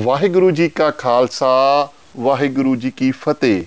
[0.00, 3.64] ਵਾਹਿਗੁਰੂ ਜੀ ਕਾ ਖਾਲਸਾ, ਵਾਹਿਗੁਰੂ ਜੀ ਕੀ ਫਤਿਹ।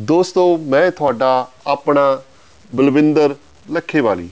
[0.00, 2.22] ਦੋਸਤੋ, ਮੈਂ ਤੁਹਾਡਾ ਆਪਣਾ
[2.74, 3.34] ਬਲਵਿੰਦਰ
[3.70, 4.30] ਲੱਖੇਵਾਲੀ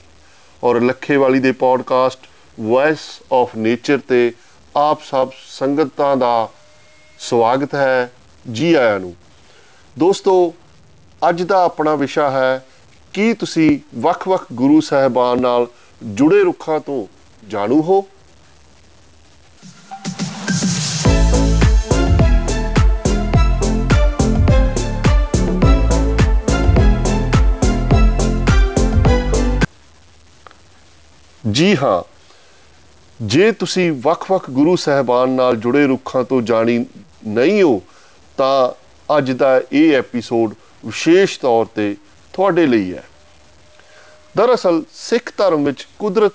[0.64, 2.18] ਔਰ ਲੱਖੇਵਾਲੀ ਦੇ ਪੋਡਕਾਸਟ
[2.60, 2.98] ਵੌਇਸ
[3.32, 4.32] ਆਫ ਨੇਚਰ ਤੇ
[4.76, 6.48] ਆਪ ਸਭ ਸੰਗਤਾਂ ਦਾ
[7.18, 8.12] ਸਵਾਗਤ ਹੈ
[8.52, 9.14] ਜੀ ਆਇਆਂ ਨੂੰ।
[9.98, 10.54] ਦੋਸਤੋ,
[11.28, 12.66] ਅੱਜ ਦਾ ਆਪਣਾ ਵਿਸ਼ਾ ਹੈ,
[13.14, 15.66] ਕੀ ਤੁਸੀਂ ਵੱਖ-ਵੱਖ ਗੁਰੂ ਸਾਹਿਬਾਨ ਨਾਲ
[16.04, 17.06] ਜੁੜੇ ਰੁੱਖਾਂ ਤੋਂ
[17.48, 18.06] ਜਾਣੂ ਹੋ?
[31.58, 32.02] ਜੀ ਹਾਂ,
[33.20, 36.86] ਜੇ ਤੁਸੀਂ ਵੱਖ-ਵੱਖ ਗੁਰੂ ਸਾਹਿਬਾਨ ਨਾਲ ਜੁੜੇ ਰੁੱਖਾਂ ਤੋਂ ਜਾਣੀ
[37.26, 37.82] ਨਹੀਂ ਹੋ,
[38.36, 38.72] ਤਾਂ
[39.18, 40.54] ਅੱਜ ਦਾ ਇਹ ਐਪੀਸੋਡ
[40.86, 41.96] ਵਿਸ਼ੇਸ਼ ਤੌਰ ਤੇ
[42.32, 43.04] ਤੁਹਾਡੇ ਲਈ ਹੈ।
[44.36, 46.32] ਦਰਅਸਲ, ਸਿੱਖ ਧਰਮ ਵਿੱਚ ਕੁਦਰਤ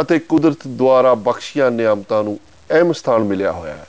[0.00, 2.38] ਅਤੇ ਕੁਦਰਤ ਦੁਆਰਾ ਬਖਸ਼ੀਆਂ ਨਿਆਮਤਾਂ ਨੂੰ
[2.70, 3.86] ਅਹਿਮ ਸਥਾਨ ਮਿਲਿਆ ਹੋਇਆ ਹੈ।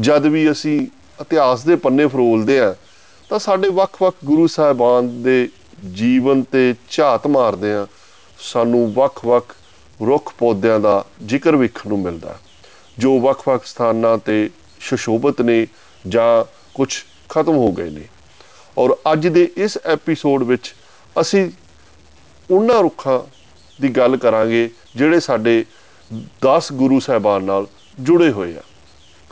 [0.00, 0.86] ਜਦ ਵੀ ਅਸੀਂ
[1.20, 2.74] ਇਤਿਹਾਸ ਦੇ ਪੰਨੇ ਫਰੋਲਦੇ ਆ
[3.30, 5.48] ਤਾਂ ਸਾਡੇ ਵੱਖ-ਵੱਖ ਗੁਰੂ ਸਾਹਿਬਾਨ ਦੇ
[5.92, 7.86] ਜੀਵਨ ਤੇ ਝਾਤ ਮਾਰਦੇ ਆ
[8.38, 9.54] ਸਾਨੂੰ ਵੱਖ-ਵੱਖ
[10.06, 12.38] ਰੁੱਖ ਪੌਦਿਆਂ ਦਾ ਜ਼ਿਕਰ ਵੇਖਣ ਨੂੰ ਮਿਲਦਾ
[12.98, 15.66] ਜੋ ਵੱਖ-ਵੱਖ ਸਥਾਨਾਂ ਤੇ ਸ਼ਸ਼ੋਭਤ ਨੇ
[16.08, 16.44] ਜਾਂ
[16.74, 18.02] ਕੁਝ ਖਤਮ ਹੋ ਗਏ ਨੇ।
[18.78, 20.74] ਔਰ ਅੱਜ ਦੇ ਇਸ ਐਪੀਸੋਡ ਵਿੱਚ
[21.20, 21.50] ਅਸੀਂ
[22.50, 23.20] ਉਹਨਾਂ ਰੁੱਖਾਂ
[23.80, 25.64] ਦੀ ਗੱਲ ਕਰਾਂਗੇ, ਜਿਹੜੇ ਸਾਡੇ
[26.40, 27.66] 10 ਗੁਰੂ ਸਾਹਿਬਾਨ ਨਾਲ
[28.00, 28.62] ਜੁੜੇ ਹੋਏ ਆ।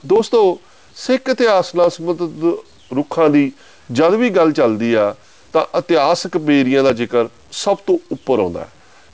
[0.06, 0.60] ਦੋਸਤੋ,
[0.96, 3.52] ਸਿੱਖ ਇਤਿਹਾਸ ਨਾਲ ਸੰਬੰਧਿਤ ਰੁੱਖਾਂ ਦੀ
[3.92, 5.14] ਜਦ ਵੀ ਗੱਲ ਚੱਲਦੀ ਆ,
[5.52, 8.68] ਤਾਂ ਇਤਿਹਾਸਕ ਬੇਰੀਆਂ ਦਾ ਜ਼ਿਕਰ ਸਭ ਤੋਂ ਉੱਪਰ ਆਉਂਦਾ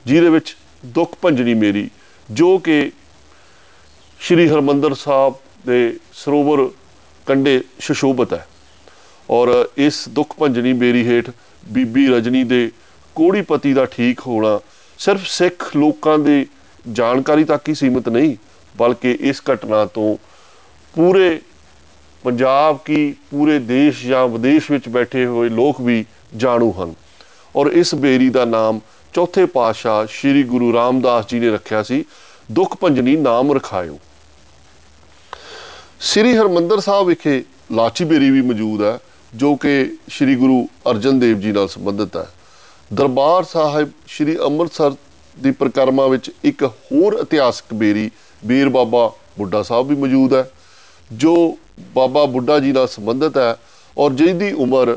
[0.06, 1.88] ਜਿਹਦੇ ਵਿੱਚ ਦੁੱਖ ਭੰਜਣੀ ਮੇਰੀ,
[2.28, 2.90] ਜੋ ਕਿ
[4.20, 5.34] ਸ਼੍ਰੀ ਹਰਮੰਦਰ ਸਾਹਿਬ
[5.66, 6.68] ਦੇ ਸਰੋਵਰ
[7.26, 8.46] ਕੰਡੇ ਸ਼ਸ਼ੋਭਤ ਹੈ।
[9.30, 11.30] ਔਰ ਇਸ ਦੁੱਖ ਭੰਜਣੀ ਮੇਰੀ ਹੇਠ
[11.64, 12.70] ਬੀਬੀ ਰਜਨੀ ਦੇ
[13.16, 14.58] ਕੋੜੀਪਤੀ ਦਾ ਠੀਕ ਹੋਣਾ
[14.98, 16.46] ਸਿਰਫ ਸਿੱਖ ਲੋਕਾਂ ਦੇ
[16.84, 18.36] ਜਾਣਕਾਰੀ ਤੱਕ ਹੀ ਸੀਮਿਤ ਨਹੀਂ,
[18.74, 20.16] ਬਲਕਿ ਇਸ ਘਟਨਾ ਤੋਂ
[20.94, 21.40] ਪੂਰੇ
[22.24, 26.04] ਪੰਜਾਬ ਕੀ ਪੂਰੇ ਦੇਸ਼ ਜਾਂ ਵਿਦੇਸ਼ ਵਿੱਚ ਬੈਠੇ ਹੋਏ ਲੋਕ ਵੀ
[26.36, 26.94] ਜਾਣੂ ਹਨ।
[27.56, 28.80] ਔਰ ਇਸ ਬੇਰੀ ਦਾ ਨਾਮ
[29.12, 32.04] ਚੌਥੇ ਪਾਤਸ਼ਾਹ ਸ੍ਰੀ ਗੁਰੂ ਰਾਮਦਾਸ ਜੀ ਨੇ ਰੱਖਿਆ ਸੀ,
[32.52, 33.98] ਦੁੱਖ ਭੰਜਨੀ ਨਾਮ ਰਖਾਇਓ।
[36.00, 38.98] ਸ੍ਰੀ ਹਰਮੰਦਰ ਸਾਹਿਬ ਵਿਖੇ ਲਾਚੀ ਬੇਰੀ ਵੀ ਮੌਜੂਦ ਹੈ,
[39.32, 42.26] ਜੋ ਕਿ ਸ੍ਰੀ ਗੁਰੂ ਅਰਜਨ ਦੇਵ ਜੀ ਨਾਲ ਸੰਬੰਧਿਤ ਹੈ।
[42.90, 44.94] ਦਰਬਾਰ ਸਾਹਿਬ ਸ੍ਰੀ ਅੰਮ੍ਰਿਤਸਰ
[45.36, 48.10] ਦੀ ਪ੍ਰਕਰਮਾ ਵਿੱਚ ਇੱਕ ਹੋਰ ਇਤਿਹਾਸਕ ਬੇਰੀ,
[48.42, 50.48] ਬੀਰ ਬਾਬਾ ਬੁੱਢਾ ਸਾਹਿਬ ਵੀ ਮੌਜੂਦ ਹੈ,
[51.10, 51.56] ਜੋ
[51.94, 53.54] ਬਾਬਾ ਬੁੱਢਾ ਜੀ ਨਾਲ ਸੰਬੰਧਿਤ ਹੈ
[53.96, 54.96] ਔਰ ਜਿਸ ਦੀ ਉਮਰ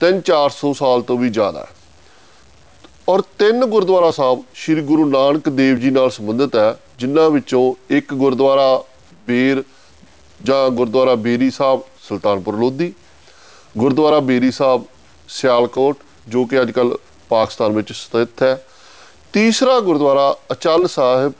[0.00, 1.79] 3-400 ਸਾਲ ਤੋਂ ਵੀ ਜ਼ਿਆਦਾ ਹੈ।
[3.10, 8.14] ਔਰ ਤਿੰਨ ਗੁਰਦੁਆਰਾ ਸਾਹਿਬ ਸ੍ਰੀ ਗੁਰੂ ਨਾਨਕ ਦੇਵ ਜੀ ਨਾਲ ਸੰਬੰਧਿਤ ਹੈ, ਜਿਨ੍ਹਾਂ ਵਿੱਚੋਂ ਇੱਕ
[8.14, 8.84] ਗੁਰਦੁਆਰਾ
[9.26, 9.62] ਬੇਰ
[10.40, 12.92] ਜਾਂ ਗੁਰਦੁਆਰਾ ਬੇਰੀ ਸਾਹਿਬ ਸੁਲਤਾਨਪੁਰ ਲੋਧੀ,
[13.78, 14.84] ਗੁਰਦੁਆਰਾ ਬੇਰੀ ਸਾਹਿਬ
[15.28, 15.96] ਸਿਆਲਕੋਟ,
[16.28, 16.96] ਜੋ ਕਿ ਅੱਜਕੱਲ
[17.30, 18.54] ਪਾਕਿਸਤਾਨ ਵਿੱਚ ਸਥਿਤ ਹੈ।
[19.32, 21.32] ਤੀਸਰਾ ਗੁਰਦੁਆਰਾ ਅਚਲ ਸਾਹਿਬ,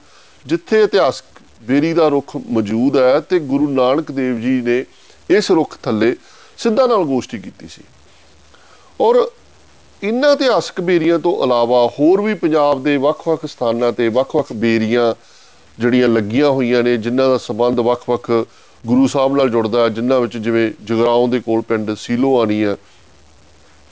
[0.44, 4.84] ਜਿੱਥੇ ਇਤਿਹਾਸਕ ਬੇਰੀ ਦਾ ਰੁੱਖ ਮੌਜੂਦ ਹੈ ਤੇ ਗੁਰੂ ਨਾਨਕ ਦੇਵ ਜੀ ਨੇ
[5.36, 6.14] ਇਸ ਰੁੱਖ ਥੱਲੇ
[6.58, 7.82] ਸਿੱਧਾ ਨਾਲ ਗੋਸ਼ਟੀ ਕੀਤੀ ਸੀ।
[9.00, 9.28] ਔਰ
[10.02, 15.12] ਇਨ੍ਹਾਂ ਇਤਿਹਾਸਕ ਬੇਰੀਆਂ ਤੋਂ ਇਲਾਵਾ ਹੋਰ ਵੀ ਪੰਜਾਬ ਦੇ ਵੱਖ-ਵੱਖ ਸਥਾਨਾਂ ਤੇ ਵੱਖ-ਵੱਖ ਬੇਰੀਆਂ
[15.78, 18.30] ਜਿਹੜੀਆਂ ਲੱਗੀਆਂ ਹੋਈਆਂ ਨੇ, ਜਿਨ੍ਹਾਂ ਦਾ ਸਬੰਧ ਵੱਖ-ਵੱਖ
[18.84, 22.76] ਗੁਰੂ ਸਾਹਿਬ ਨਾਲ ਜੁੜਦਾ ਹੈ ਜਿਨ੍ਹਾਂ ਵਿੱਚ ਜਿਵੇਂ ਜਗਰਾਉਂ ਦੇ ਕੋਲ ਪਿੰਡ ਸੀਲੋ ਆਣੀ ਹੈ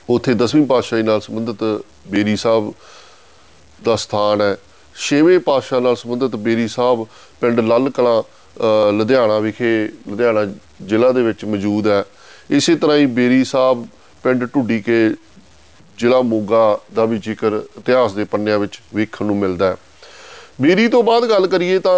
[0.09, 1.63] ਉੱਥੇ ਦਸਵੀਂ ਪਾਤਸ਼ਾਹੀ ਨਾਲ ਸੰਬੰਧਿਤ
[2.11, 2.73] ਬੇਰੀ ਸਾਹਿਬ
[3.85, 4.55] ਦਾ ਸਥਾਨ ਹੈ।
[4.95, 7.05] ਛੇਵੇਂ ਪਾਤਸ਼ਾਹ ਨਾਲ ਸੰਬੰਧਿਤ ਬੇਰੀ ਸਾਹਿਬ
[7.41, 8.21] ਪਿੰਡ ਲੱਲ ਕਲਾਂ
[8.93, 10.45] ਲੁਧਿਆਣਾ ਵਿਖੇ, ਲੁਧਿਆਣਾ
[10.81, 12.03] ਜ਼ਿਲ੍ਹਾ ਦੇ ਵਿੱਚ ਮੌਜੂਦ ਹੈ।
[12.49, 13.85] ਇਸੇ ਤਰ੍ਹਾਂ ਹੀ ਬੇਰੀ ਸਾਹਿਬ
[14.23, 15.09] ਪਿੰਡ ਢੁੱਡੀ ਕੇ
[15.99, 19.75] ਜ਼ਿਲ੍ਹਾ ਮੋਗਾ ਦਾ ਵੀ ਜ਼ਿਕਰ ਇਤਿਹਾਸ ਦੇ ਪੰਨਿਆਂ ਵਿੱਚ ਵੇਖਣ ਨੂੰ ਮਿਲਦਾ ਹੈ।
[20.61, 21.95] ਬੇਰੀ ਤੋਂ ਬਾਅਦ ਗੱਲ ਕਰੀਏ ਤਾਂ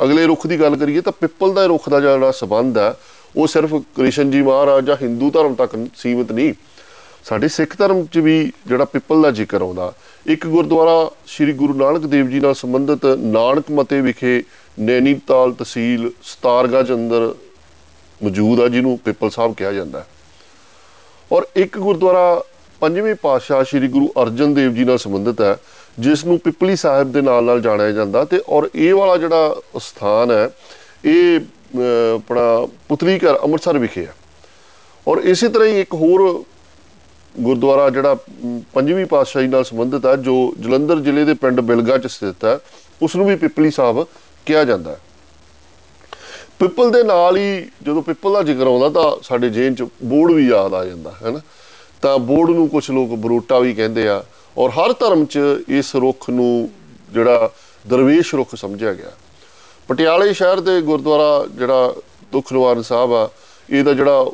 [0.00, 2.94] ਅਗਲੇ ਰੁੱਖ ਦੀ ਗੱਲ ਕਰੀਏ ਤਾਂ ਪਿੱਪਲ ਦਾ ਰੁੱਖ ਦਾ ਜਿਹੜਾ ਸਬੰਧ ਹੈ,
[3.36, 6.52] ਉਹ ਸਿਰਫ ਕ੍ਰਿਸ਼ਨ ਜੀ ਮਹਾਰਾਜ ਜਾਂ ਹਿੰਦੂ ਧਰਮ ਤੱਕ ਸੀਮਿਤ ਨਹੀਂ,
[7.24, 9.92] ਸਾਡੇ ਸਿੱਖ ਧਰਮ 'ਚ ਵੀ ਜਿਹੜਾ ਪਿੱਪਲ ਦਾ ਜ਼ਿਕਰ ਆਉਂਦਾ।
[10.26, 14.42] ਇੱਕ ਗੁਰਦੁਆਰਾ ਸ੍ਰੀ ਗੁਰੂ ਨਾਨਕ ਦੇਵ ਜੀ ਨਾਲ ਸੰਬੰਧਿਤ ਨਾਨਕ ਮਤੇ ਵਿਖੇ
[14.80, 17.34] ਨੈਨੀਤਾਲ ਤਹਿਸੀਲ ਸਤਾਰਗੰਜ ਅੰਦਰ
[18.20, 20.06] ਮੌਜੂਦ ਆ, ਜਿਹਨੂੰ ਪਿੱਪਲ ਸਾਹਿਬ ਕਿਹਾ ਜਾਂਦਾ ਹੈ।
[21.30, 22.42] ਔਰ ਇੱਕ ਗੁਰਦੁਆਰਾ
[22.80, 25.56] ਪੰਜਵੇਂ ਪਾਤਸ਼ਾਹ ਸ੍ਰੀ ਗੁਰੂ ਅਰਜਨ ਦੇਵ ਜੀ ਨਾਲ ਸੰਬੰਧਿਤ ਹੈ,
[25.98, 30.30] ਜਿਸ ਨੂੰ ਪਿਪਲੀ ਸਾਹਿਬ ਦੇ ਨਾਲ ਨਾਲ ਜਾਣਿਆ ਜਾਂਦਾ ਤੇ ਔਰ ਇਹ ਵਾਲਾ ਜਿਹੜਾ ਸਥਾਨ
[30.30, 30.50] ਹੈ,
[31.04, 31.40] ਇਹ
[32.14, 34.14] ਆਪਣਾ ਪੁਤਲੀ ਘਰ ਅੰਮ੍ਰਿਤਸਰ ਵਿਖੇ ਹੈ।
[35.06, 36.22] ਔਰ ਇਸੇ ਤਰ੍ਹਾਂ ਹੀ ਇੱਕ ਹੋਰ
[37.34, 38.16] ਗੁਰਦੁਆਰਾ ਜਿਹੜਾ
[38.74, 42.58] ਪੰਜਵੀਂ ਪਾਤਸ਼ਾਹੀ ਨਾਲ ਸੰਬੰਧਿਤ ਹੈ, ਜੋ ਜਲੰਧਰ ਜ਼ਿਲ੍ਹੇ ਦੇ ਪਿੰਡ ਬਿਲਗਾ 'ਚ ਸਥਿਤ ਹੈ,
[43.02, 44.06] ਉਸ ਨੂੰ ਵੀ ਪਿਪਲੀ ਸਾਹਿਬ
[44.46, 45.00] ਕਿਹਾ ਜਾਂਦਾ ਹੈ।
[46.58, 50.48] ਪਿੱਪਲ ਦੇ ਨਾਲ ਹੀ ਜਦੋਂ ਪਿੱਪਲ ਦਾ ਜ਼ਿਕਰ ਆਉਂਦਾ ਤਾਂ ਸਾਡੇ ਜੇਨ 'ਚ ਬੋੜ ਵੀ
[50.48, 51.40] ਯਾਦ ਆ ਜਾਂਦਾ, ਹੈ ਨਾ?
[52.02, 54.22] ਤਾਂ ਬੋੜ ਨੂੰ ਕੁਝ ਲੋਕ ਬਰੋਟਾ ਵੀ ਕਹਿੰਦੇ ਆ
[54.56, 56.68] ਔਰ ਹਰ ਧਰਮ 'ਚ ਇਸ ਰੁੱਖ ਨੂੰ
[57.12, 57.50] ਜਿਹੜਾ
[57.84, 59.10] ਦਰਵੇਸ਼ ਰੁੱਖ ਸਮਝਿਆ ਗਿਆ।
[59.88, 61.94] ਪਟਿਆਲੇ ਸ਼ਹਿਰ ਦੇ ਗੁਰਦੁਆਰਾ ਜਿਹੜਾ
[62.32, 63.28] ਦੁੱਖ ਨਿਵਾਰਨ ਸਾਹਿਬ ਆ,
[63.68, 64.30] ਇਹਦਾ ਜਿਹੜਾ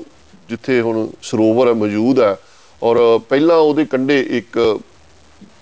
[0.48, 2.36] ਜਿੱਥੇ ਹੁਣ ਸਰੋਵਰ ਹੈ ਮੌਜੂਦ ਹੈ
[2.82, 4.58] ਔਰ ਪਹਿਲਾਂ ਉਹਦੇ ਕੰਢੇ ਇੱਕ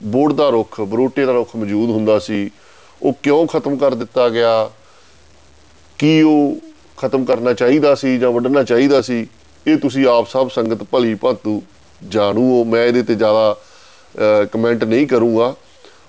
[0.05, 2.51] ਬੋੜ ਦਾ ਰੁੱਖ, ਬਰੋਟੇ ਦਾ ਰੁੱਖ ਮੌਜੂਦ ਹੁੰਦਾ ਸੀ,
[3.03, 4.71] ਉਹ ਕਿਉਂ ਖਤਮ ਕਰ ਦਿੱਤਾ ਗਿਆ?
[5.99, 6.57] ਕੀ ਉਹ
[6.99, 9.27] ਖਤਮ ਕਰਨਾ ਚਾਹੀਦਾ ਸੀ ਜਾਂ ਵੱਢਣਾ ਚਾਹੀਦਾ ਸੀ?
[9.67, 11.63] ਇਹ ਤੁਸੀਂ ਆਪ ਸਭ ਸੰਗਤ ਭਲੀ ਭਾਂਤੂ
[12.09, 13.57] ਜਾਣੂ ਹੋ, ਮੈਂ ਇਹਦੇ ਤੇ ਜ਼ਿਆਦਾ
[14.53, 15.55] ਕਮੈਂਟ ਨਹੀਂ ਕਰੂੰਗਾ।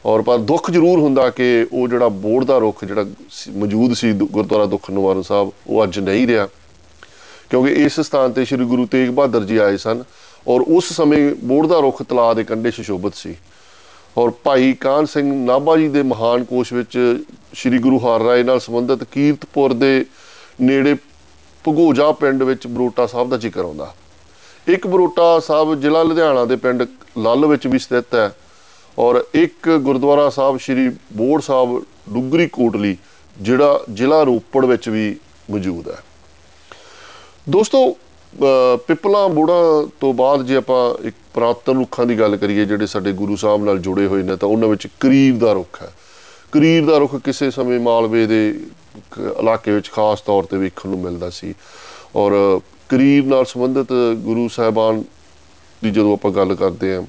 [0.05, 3.05] ਔਰ ਪਰ ਦੁੱਖ ਜ਼ਰੂਰ ਹੁੰਦਾ ਕਿ ਉਹ ਜਿਹੜਾ ਬੋਰਡ ਦਾ ਰੁੱਖ, ਜਿਹੜਾ
[3.49, 6.47] ਮੌਜੂਦ ਸੀ ਗੁਰਦੁਆਰਾ ਦੁੱਖ ਨਿਵਾਰਨ ਸਾਹਿਬ, ਉਹ ਅੱਜ ਨਹੀਂ ਰਿਹਾ।
[7.49, 10.03] ਕਿਉਂਕਿ ਇਸ ਸਥਾਨ ਤੇ ਸ੍ਰੀ ਗੁਰੂ ਤੇਗ ਬਹਾਦਰ ਜੀ ਆਏ ਸਨ
[10.47, 13.35] ਔਰ ਉਸ ਸਮੇਂ ਬੋਰਡ ਦਾ ਰੁੱਖ ਤਲਾ ਦੇ ਕੰਢੇ ਸ਼ੋਭਤ ਸੀ।
[14.17, 16.97] ਔਰ ਭਾਈ ਕਾਨ ਸਿੰਘ ਨਾਭਾ ਜੀ ਦੇ ਮਹਾਨ ਕੋਸ਼ ਵਿੱਚ
[17.55, 20.05] ਸ੍ਰੀ ਗੁਰੂ ਹਰਿਰਾਏ ਨਾਲ ਸੰਬੰਧਿਤ ਕੀਰਤਪੁਰ ਦੇ
[20.61, 20.95] ਨੇੜੇ
[21.65, 23.93] ਭਗੋਜਾ ਪਿੰਡ ਵਿੱਚ ਬਰੋਟਾ ਸਾਹਿਬ ਦਾ ਜ਼ਿਕਰ ਆਉਂਦਾ।
[24.67, 26.83] ਇੱਕ ਬਰੋਟਾ ਸਾਹਿਬ ਜ਼ਿਲ੍ਹਾ ਲੁਧਿਆਣਾ ਦੇ ਪਿੰਡ
[27.17, 28.31] ਲੱਲ ਵਿੱਚ ਵੀ ਸਥਿਤ ਹੈ
[28.97, 31.83] ਔਰ ਇੱਕ ਗੁਰਦੁਆਰਾ ਸਾਹਿਬ ਸ੍ਰੀ ਬੋੜ ਸਾਹਿਬ
[32.13, 32.95] ਡੁਗਰੀ ਕੋਟਲੀ,
[33.37, 35.15] ਜਿਹੜਾ ਜ਼ਿਲ੍ਹਾ ਰੋਪੜ ਵਿੱਚ ਵੀ
[35.51, 35.97] ਮੌਜੂਦ ਹੈ।
[37.49, 37.85] ਦੋਸਤੋ
[38.87, 43.35] ਪਿਪਲਾ ਬੋੜਾ ਤੋਂ ਬਾਅਦ ਜੇ ਆਪਾਂ ਇੱਕ ਪ੍ਰਾਤਨ ਰੁੱਖਾਂ ਦੀ ਗੱਲ ਕਰੀਏ, ਜਿਹੜੇ ਸਾਡੇ ਗੁਰੂ
[43.35, 45.91] ਸਾਹਿਬ ਨਾਲ ਜੁੜੇ ਹੋਏ ਨੇ, ਤਾਂ ਉਹਨਾਂ ਵਿੱਚ ਕਰੀਬ ਦਾ ਰੁੱਖ ਹੈ।
[46.51, 48.47] ਕਰੀਬ ਦਾ ਰੁੱਖ ਕਿਸੇ ਸਮੇਂ ਮਾਲਵੇ ਦੇ
[49.39, 51.53] ਇਲਾਕੇ ਵਿੱਚ ਖਾਸ ਤੌਰ ਤੇ ਵੇਖਣ ਨੂੰ ਮਿਲਦਾ ਸੀ।
[52.15, 55.03] ਔਰ ਕਰੀਬ ਨਾਲ ਸੰਬੰਧਿਤ ਗੁਰੂ ਸਾਹਿਬਾਨ
[55.81, 57.03] ਦੀ ਜਦੋਂ ਆਪਾਂ ਗੱਲ ਕਰਦੇ ਆਂ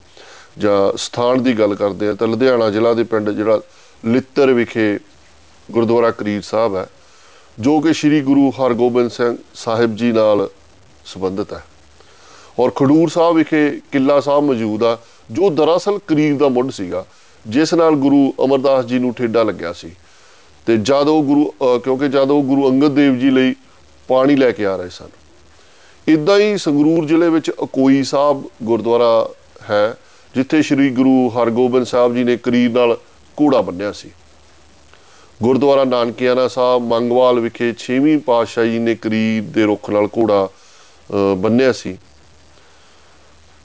[0.58, 3.60] ਜਾਂ ਸਥਾਨ ਦੀ ਗੱਲ ਕਰਦੇ ਆਂ ਤਾਂ ਲੁਧਿਆਣਾ ਜ਼ਿਲ੍ਹਾ ਦੇ ਪਿੰਡ ਜਿਹੜਾ
[4.04, 4.98] ਲਿੱਤਰ ਵਿਖੇ
[5.68, 6.86] ਗੁਰਦੁਆਰਾ ਕਰੀਰ ਸਾਹਿਬ ਹੈ,
[7.60, 10.48] ਜੋ ਕਿ ਸ੍ਰੀ ਗੁਰੂ ਹਰਗੋਬਿੰਦ ਸਿੰਘ ਸਾਹਿਬ ਜੀ ਨਾਲ
[11.06, 11.64] ਸੰਬੰਧਿਤ ਹੈ।
[12.58, 14.98] ਔਰ ਖਡੂਰ ਸਾਹਿਬ ਵਿਖੇ ਕਿਲਾ ਸਾਹਿਬ ਮੌਜੂਦ ਆ,
[15.30, 17.04] ਜੋ ਦਰਅਸਲ ਕਰੀਰ ਦਾ ਮੁੱਢ ਸੀਗਾ,
[17.46, 19.90] ਜਿਸ ਨਾਲ ਗੁਰੂ ਅਮਰਦਾਸ ਜੀ ਨੂੰ ਠੇਡਾ ਲੱਗਿਆ ਸੀ।
[20.66, 21.44] ਤੇ ਜਦ ਉਹ ਗੁਰੂ
[21.84, 23.54] ਕਿਉਂਕਿ ਜਦ ਉਹ ਗੁਰੂ ਅੰਗਦ ਦੇਵ ਜੀ ਲਈ
[24.08, 25.08] ਪਾਣੀ ਲੈ ਕੇ ਆ ਰਹੇ ਸਨ
[26.06, 29.28] ਇਦਾਂ ਹੀ ਸੰਗਰੂਰ ਜ਼ਿਲ੍ਹੇ ਵਿੱਚ ਅਕੋਈ ਸਾਹਿਬ ਗੁਰਦੁਆਰਾ
[29.70, 29.94] ਹੈ,
[30.34, 32.96] ਜਿੱਥੇ ਸ੍ਰੀ ਗੁਰੂ ਹਰਗੋਬਿੰਦ ਸਾਹਿਬ ਜੀ ਨੇ ਕਰੀਰ ਨਾਲ
[33.38, 34.10] ਘੋੜਾ ਬੰਨਿਆ ਸੀ।
[35.40, 40.48] ਗੁਰਦੁਆਰਾ ਨਾਨਕਿਆਣਾ ਸਾਹਿਬ, ਮੰਗਵਾਲ ਵਿਖੇ 6ਵੀਂ ਪਾਤਸ਼ਾਹੀ ਜੀ ਨੇ ਕਰੀਰ ਦੇ ਰੁੱਖ ਨਾਲ ਘੋੜਾ
[41.36, 41.96] ਬੰਨਿਆ ਸੀ।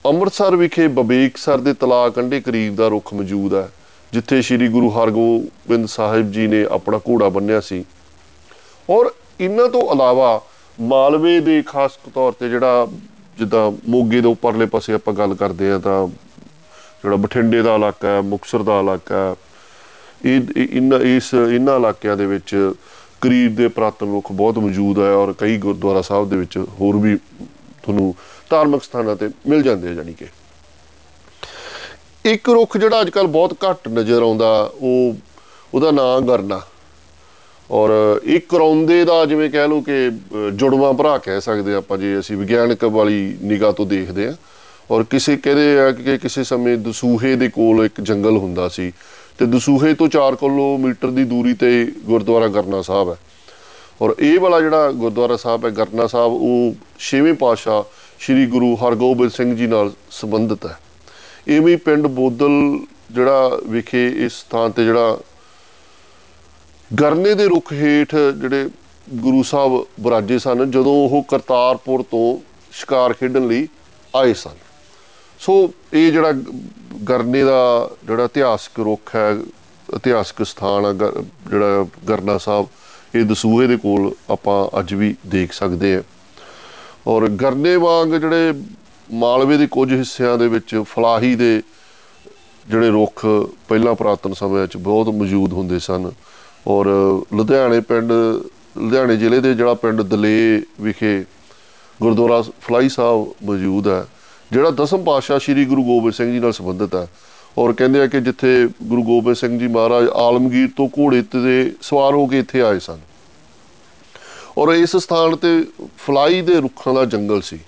[0.06, 3.70] ਅੰਮ੍ਰਿਤਸਰ ਵਿਖੇ ਬਬੇਕਸਰ ਦੇ ਤਲਾਕ ਕੰਢੇ ਕਰੀਬ ਦਾ ਰੁੱਖ ਮੌਜੂਦ ਹੈ,
[4.14, 7.84] ਜਿੱਥੇ ਸ੍ਰੀ ਗੁਰੂ ਹਰਗੋਬਿੰਦ ਸਾਹਿਬ ਜੀ ਨੇ ਆਪਣਾ ਘੋੜਾ ਬੰਨਿਆ ਸੀ।
[8.90, 10.42] ਔਰ ਇਹਨਾਂ ਤੋਂ ਇਲਾਵਾ
[10.80, 12.88] ਮਾਲਵੇ ਦੇ ਖਾਸ ਤੌਰ ਤੇ ਜਿਹੜਾ
[13.38, 16.08] ਜਿੱਦਾਂ ਮੋਗੇ ਦੇ ਉੱਪਰਲੇ ਪਾਸੇ ਆਪਾਂ ਗੱਲ ਕਰਦੇ ਆ ਤਾਂ
[17.04, 19.36] ਜਿਹੜਾ ਬਠਿੰਡੇ ਦਾ ਇਲਾਕਾ ਹੈ ਮੁਕਸਰ ਦਾ ਇਲਾਕਾ ਹੈ,
[20.26, 22.56] ਇਹ ਇਹਨਾਂ ਇਸ ਇਹਨਾਂ ਇਲਾਕਿਆਂ ਦੇ ਵਿੱਚ
[23.22, 27.16] ਕਰੀਬ ਦੇ ਪ੍ਰਾਤਨ ਰੁੱਖ ਬਹੁਤ ਮੌਜੂਦ ਹੈ ਔਰ ਕਈ ਗੁਰਦੁਆਰਾ ਸਾਹਿਬ ਦੇ ਵਿੱਚ ਹੋਰ ਵੀ
[27.84, 28.14] ਤੁਹਾਨੂੰ
[28.50, 30.26] ਧਾਰਮਿਕ ਸਥਾਨਾਂ ਤੇ ਮਿਲ ਜਾਂਦੇ ਆ ਜਾਨੀ ਕਿ।
[32.26, 35.16] ਇੱਕ ਰੁੱਖ ਜਿਹੜਾ ਅੱਜ ਕੱਲ ਬਹੁਤ ਘੱਟ ਨਜ਼ਰ ਆਉਂਦਾ, ਉਹ
[35.74, 36.62] ਉਹਦਾ ਨਾਮ ਗਰਨਾ।
[37.71, 37.89] ਔਰ
[38.24, 40.12] ਇੱਕ ਕਰੌਂਦੇ ਦਾ ਜਿਵੇਂ ਕਹਿ ਲਓ ਕਿ
[40.54, 44.36] ਜੁੜਵਾ ਭਰਾ ਕਹਿ ਸਕਦੇ ਆਪਾਂ ਜੇ ਅਸੀਂ ਵਿਗਿਆਨਕ ਵਾਲੀ ਨਿਗਾਹ ਤੋਂ ਦੇਖਦੇ ਆ
[44.92, 48.92] ਔਰ ਕਿਸੇ ਕਹਿੰਦੇ ਆ ਕਿ ਕਿਸੇ ਸਮੇਂ ਦਸੂਹੇ ਦੇ ਕੋਲ ਇੱਕ ਜੰਗਲ ਹੁੰਦਾ ਸੀ
[49.38, 53.16] ਤੇ ਦਸੂਹੇ ਤੋਂ 4 ਕਿਲੋਮੀਟਰ ਦੀ ਦੂਰੀ ਤੇ ਗੁਰਦੁਆਰਾ ਗਰਨਾ ਸਾਹਿਬ ਹੈ।
[54.01, 57.83] ਔਰ ਇਹ ਵਾਲਾ ਜਿਹੜਾ ਗੁਰਦੁਆਰਾ ਸਾਹਿਬ ਹੈ, ਗਰਨਾ ਸਾਹਿਬ, ਉਹ ਛੇਵੇਂ ਪਾਤਸ਼ਾਹ
[58.19, 60.77] ਸ੍ਰੀ ਗੁਰੂ ਹਰਗੋਬਿੰਦ ਸਿੰਘ ਜੀ ਨਾਲ ਸੰਬੰਧਿਤ ਹੈ।
[61.48, 62.80] ਇਵੇਂ ਪਿੰਡ ਬੋਦਲ
[63.12, 65.18] ਜਿਹੜਾ ਵਿਖੇ ਇਸ ਸਥਾਨ ਤੇ ਜਿਹੜਾ
[66.92, 68.70] ਗਰਨੇ ਦੇ ਰੁੱਖ ਹੇਠ ਜਿਹੜੇ
[69.14, 72.38] ਗੁਰੂ ਸਾਹਿਬ ਬਰਾਜੇ ਸਨ, ਜਦੋਂ ਉਹ ਕਰਤਾਰਪੁਰ ਤੋਂ
[72.72, 73.68] ਸ਼ਿਕਾਰ ਖੇਡਣ ਲਈ
[74.14, 74.56] ਆਏ ਸਨ।
[75.40, 75.54] ਸੋ
[75.94, 76.32] ਇਹ ਜਿਹੜਾ
[77.10, 79.32] ਗਰਨੇ ਦਾ ਜਿਹੜਾ ਇਤਿਹਾਸਕ ਰੁੱਖ ਹੈ,
[79.96, 80.94] ਇਤਿਹਾਸਕ ਸਥਾਨ ਹੈ
[81.50, 82.68] ਜਿਹੜਾ ਗਰਨਾ ਸਾਹਿਬ,
[83.16, 86.02] ਇਹ ਦਸੂਹੇ ਦੇ ਕੋਲ ਆਪਾਂ ਅੱਜ ਵੀ ਦੇਖ ਸਕਦੇ ਆ
[87.08, 88.54] ਔਰ ਗਰਨੇ ਵਾਂਗ ਜਿਹੜੇ
[89.10, 91.62] ਮਾਲਵੇ ਦੇ ਕੁਝ ਹਿੱਸਿਆਂ ਦੇ ਵਿੱਚ ਫਲਾਹੀ ਦੇ
[92.66, 93.26] ਜਿਹੜੇ ਰੁੱਖ
[93.70, 96.12] ਪਹਿਲਾਂ ਪ੍ਰਾਤਨ ਸਮਿਆਂ 'ਚ ਬਹੁਤ ਮੌਜੂਦ ਹੁੰਦੇ ਸਨ
[96.69, 96.88] ਔਰ
[97.33, 98.12] ਲੁਧਿਆਣੇ ਪਿੰਡ,
[98.77, 101.24] ਲੁਧਿਆਣੇ ਜ਼ਿਲ੍ਹੇ ਦੇ ਜਿਹੜਾ ਪਿੰਡ ਦਲੇ ਵਿਖੇ
[101.99, 104.06] ਗੁਰਦੁਆਰਾ ਫਲਾਈ ਸਾਹਿਬ ਮੌਜੂਦ ਹੈ,
[104.52, 107.07] ਜਿਹੜਾ ਦਸਮ ਪਾਤਸ਼ਾਹ ਸ੍ਰੀ ਗੁਰੂ ਗੋਬਿੰਦ ਸਿੰਘ ਜੀ ਨਾਲ ਸੰਬੰਧਿਤ ਹੈ।
[107.57, 112.14] ਔਰ ਕਹਿੰਦੇ ਆ ਕਿ ਜਿੱਥੇ ਗੁਰੂ ਗੋਬਿੰਦ ਸਿੰਘ ਜੀ ਮਹਾਰਾਜ ਆਲਮਗੀਰ ਤੋਂ ਘੋੜੇ ਤੇ ਸਵਾਰ
[112.14, 112.99] ਹੋ ਕੇ ਇੱਥੇ ਆਏ ਸਨ।
[114.57, 115.66] ਔਰ ਇਸ ਸਥਾਨ ਤੇ
[115.97, 117.59] ਫਲਾਈ ਦੇ ਰੁੱਖਾਂ ਦਾ ਜੰਗਲ ਸੀ।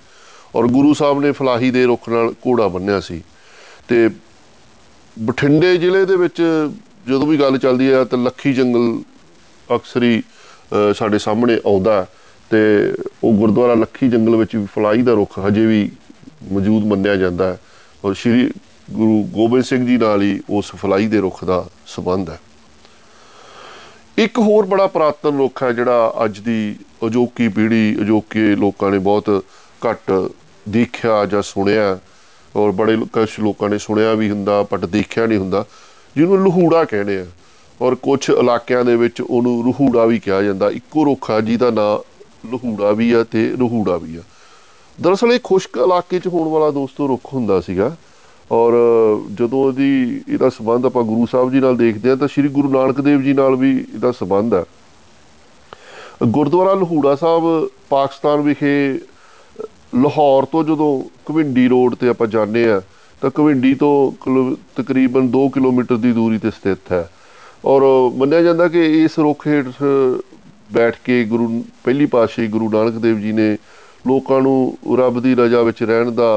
[0.55, 3.21] ਔਰ ਗੁਰੂ ਸਾਹਿਬ ਨੇ ਫਲਾਹੀ ਦੇ ਰੁੱਖ ਨਾਲ ਘੋੜਾ ਬੰਨਿਆ ਸੀ।
[3.87, 4.09] ਤੇ
[5.17, 6.41] ਬਠਿੰਡੇ ਜ਼ਿਲ੍ਹੇ ਦੇ ਵਿੱਚ
[7.07, 9.01] ਜਦੋਂ ਵੀ ਗੱਲ ਚੱਲਦੀ ਹੈ ਤਾਂ ਲੱਖੀ ਜੰਗਲ
[9.75, 10.21] ਅਕਸਰ ਹੀ
[10.95, 12.05] ਸਾਡੇ ਸਾਹਮਣੇ ਆਉਂਦਾ
[12.51, 12.57] ਤੇ
[13.23, 15.89] ਉਹ ਗੁਰਦੁਆਰਾ ਲੱਖੀ ਜੰਗਲ ਵਿੱਚ ਵੀ ਫਲਾਈ ਦਾ ਰੁੱਖ ਹਜੇ ਵੀ
[16.51, 17.59] ਮੌਜੂਦ ਮੰਨਿਆ ਜਾਂਦਾ ਹੈ
[18.05, 18.51] ਔਰ ਸ਼੍ਰੀ
[18.91, 22.39] ਗੁਰੂ ਗੋਬਿੰਦ ਸਿੰਘ ਜੀ ਨਾਲ ਹੀ ਉਸ ਫਲਾਈ ਦੇ ਰੁੱਖ ਦਾ ਸਬੰਧ ਹੈ।
[24.17, 26.75] ਇੱਕ ਹੋਰ ਬੜਾ ਪ੍ਰਾਤਨ ਰੁੱਖ ਹੈ ਜਿਹੜਾ ਅੱਜ ਦੀ
[27.07, 29.45] ਅਜੋਕੀ ਪੀੜ੍ਹੀ, ਅਜੋਕੇ ਲੋਕਾਂ ਨੇ ਬਹੁਤ
[29.87, 30.11] ਘੱਟ
[30.69, 31.99] ਦੇਖਿਆ ਜਾਂ ਸੁਣਿਆ
[32.55, 35.65] ਔਰ ਬੜੇ ਕੁਝ ਲੋਕਾਂ ਨੇ ਸੁਣਿਆ ਵੀ ਹੁੰਦਾ, ਬਟ ਦੇਖਿਆ ਨਹੀਂ ਹੁੰਦਾ।
[36.17, 37.25] ਜਿਹਨੂੰ ਲਹੂੜਾ ਕਹਿੰਦੇ ਆ।
[37.81, 41.97] ਔਰ ਕੁਝ ਇਲਾਕਿਆਂ ਦੇ ਵਿੱਚ ਉਹਨੂੰ ਰਹੂੜਾ ਵੀ ਕਿਹਾ ਜਾਂਦਾ। ਇੱਕੋ ਰੁੱਖ ਆ ਜਿਹਦਾ ਨਾਂ
[42.51, 44.21] ਲਹੂੜਾ ਵੀ ਆ ਤੇ ਰਹੂੜਾ ਵੀ ਆ।
[45.01, 47.95] ਦਰਅਸਲ ਇਹ ਖੁਸ਼ਕ ਇਲਾਕੇ 'ਚ ਹੋਣ ਵਾਲਾ ਦੋਸਤੋ ਰੁੱਖ ਹੁੰਦਾ ਸੀਗਾ।
[48.51, 48.73] ਔਰ
[49.31, 53.01] ਜਦੋਂ ਇਹਦੀ ਇਹਦਾ ਸਬੰਧ ਆਪਾਂ ਗੁਰੂ ਸਾਹਿਬ ਜੀ ਨਾਲ ਦੇਖਦੇ ਆ ਤਾਂ ਸ੍ਰੀ ਗੁਰੂ ਨਾਨਕ
[53.01, 54.63] ਦੇਵ ਜੀ ਨਾਲ ਵੀ ਇਹਦਾ ਸਬੰਧ ਹੈ
[56.23, 58.99] ਗੁਰਦੁਆਰਾ ਲਹੂੜਾ ਸਾਹਿਬ, ਪਾਕਿਸਤਾਨ ਵਿਖੇ
[59.95, 60.91] ਲਾਹੌਰ ਤੋਂ ਜਦੋਂ
[61.25, 62.81] ਕਵਿੰਡੀ ਰੋਡ ਤੇ ਆਪਾਂ ਜਾਂਦੇ ਆ
[63.21, 63.95] ਤਾਂ ਕਵਿੰਡੀ ਤੋਂ
[64.75, 67.09] ਤਕਰੀਬਨ 2 ਕਿਲੋਮੀਟਰ ਦੀ ਦੂਰੀ ਤੇ ਸਥਿਤ ਹੈ।
[67.65, 67.81] ਔਰ
[68.15, 69.65] ਮੰਨਿਆ ਜਾਂਦਾ ਕਿ ਇਸ ਰੁੱਖ ਹੇਠ
[70.73, 73.57] ਬੈਠ ਕੇ ਗੁਰੂ ਪਹਿਲੀ ਪਾਤਸ਼ਾਹੀ ਗੁਰੂ ਨਾਨਕ ਦੇਵ ਜੀ ਨੇ
[74.07, 76.29] ਲੋਕਾਂ ਨੂੰ ਰੱਬ ਦੀ ਰਜ਼ਾ ਵਿੱਚ ਰਹਿਣ ਦਾ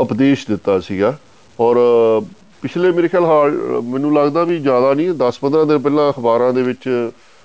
[0.00, 1.16] ਉਪਦੇਸ਼ ਦਿੱਤਾ ਸੀਗਾ।
[1.60, 1.76] ਔਰ
[2.62, 3.50] ਪਿਛਲੇ ਮੇਰੇ ਖਿਆਲ ਹਾਲ
[3.84, 6.88] ਮੈਨੂੰ ਲੱਗਦਾ ਵੀ ਜ਼ਿਆਦਾ ਨਹੀਂ 10-15 ਦਿਨ ਪਹਿਲਾਂ ਅਖਬਾਰਾਂ ਦੇ ਵਿੱਚ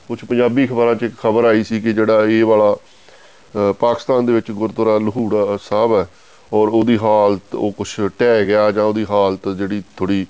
[0.10, 4.34] ਕੁਝ ਪੰਜਾਬੀ ਅਖਬਾਰਾਂ 'ਚ ਇੱਕ ਖਬਰ ਆਈ ਸੀ ਕਿ ਜਿਹੜਾ ਇਹ ਵਾਲਾ ਅ, ਪਾਕਿਸਤਾਨ ਦੇ
[4.34, 6.08] ਵਿੱਚ ਗੁਰਦੁਆਰਾ ਲਹੂੜਾ ਸਾਹਿਬ ਹੈ
[6.54, 7.88] ਔਰ ਉਹਦੀ ਹਾਲਤ, ਉਹ ਕੁਝ
[8.22, 10.26] ਢਹਿ ਗਿਆ ਜਾਂ ਉਹਦੀ ਹਾਲਤ ਜਿਹੜੀ ਥੋੜੀ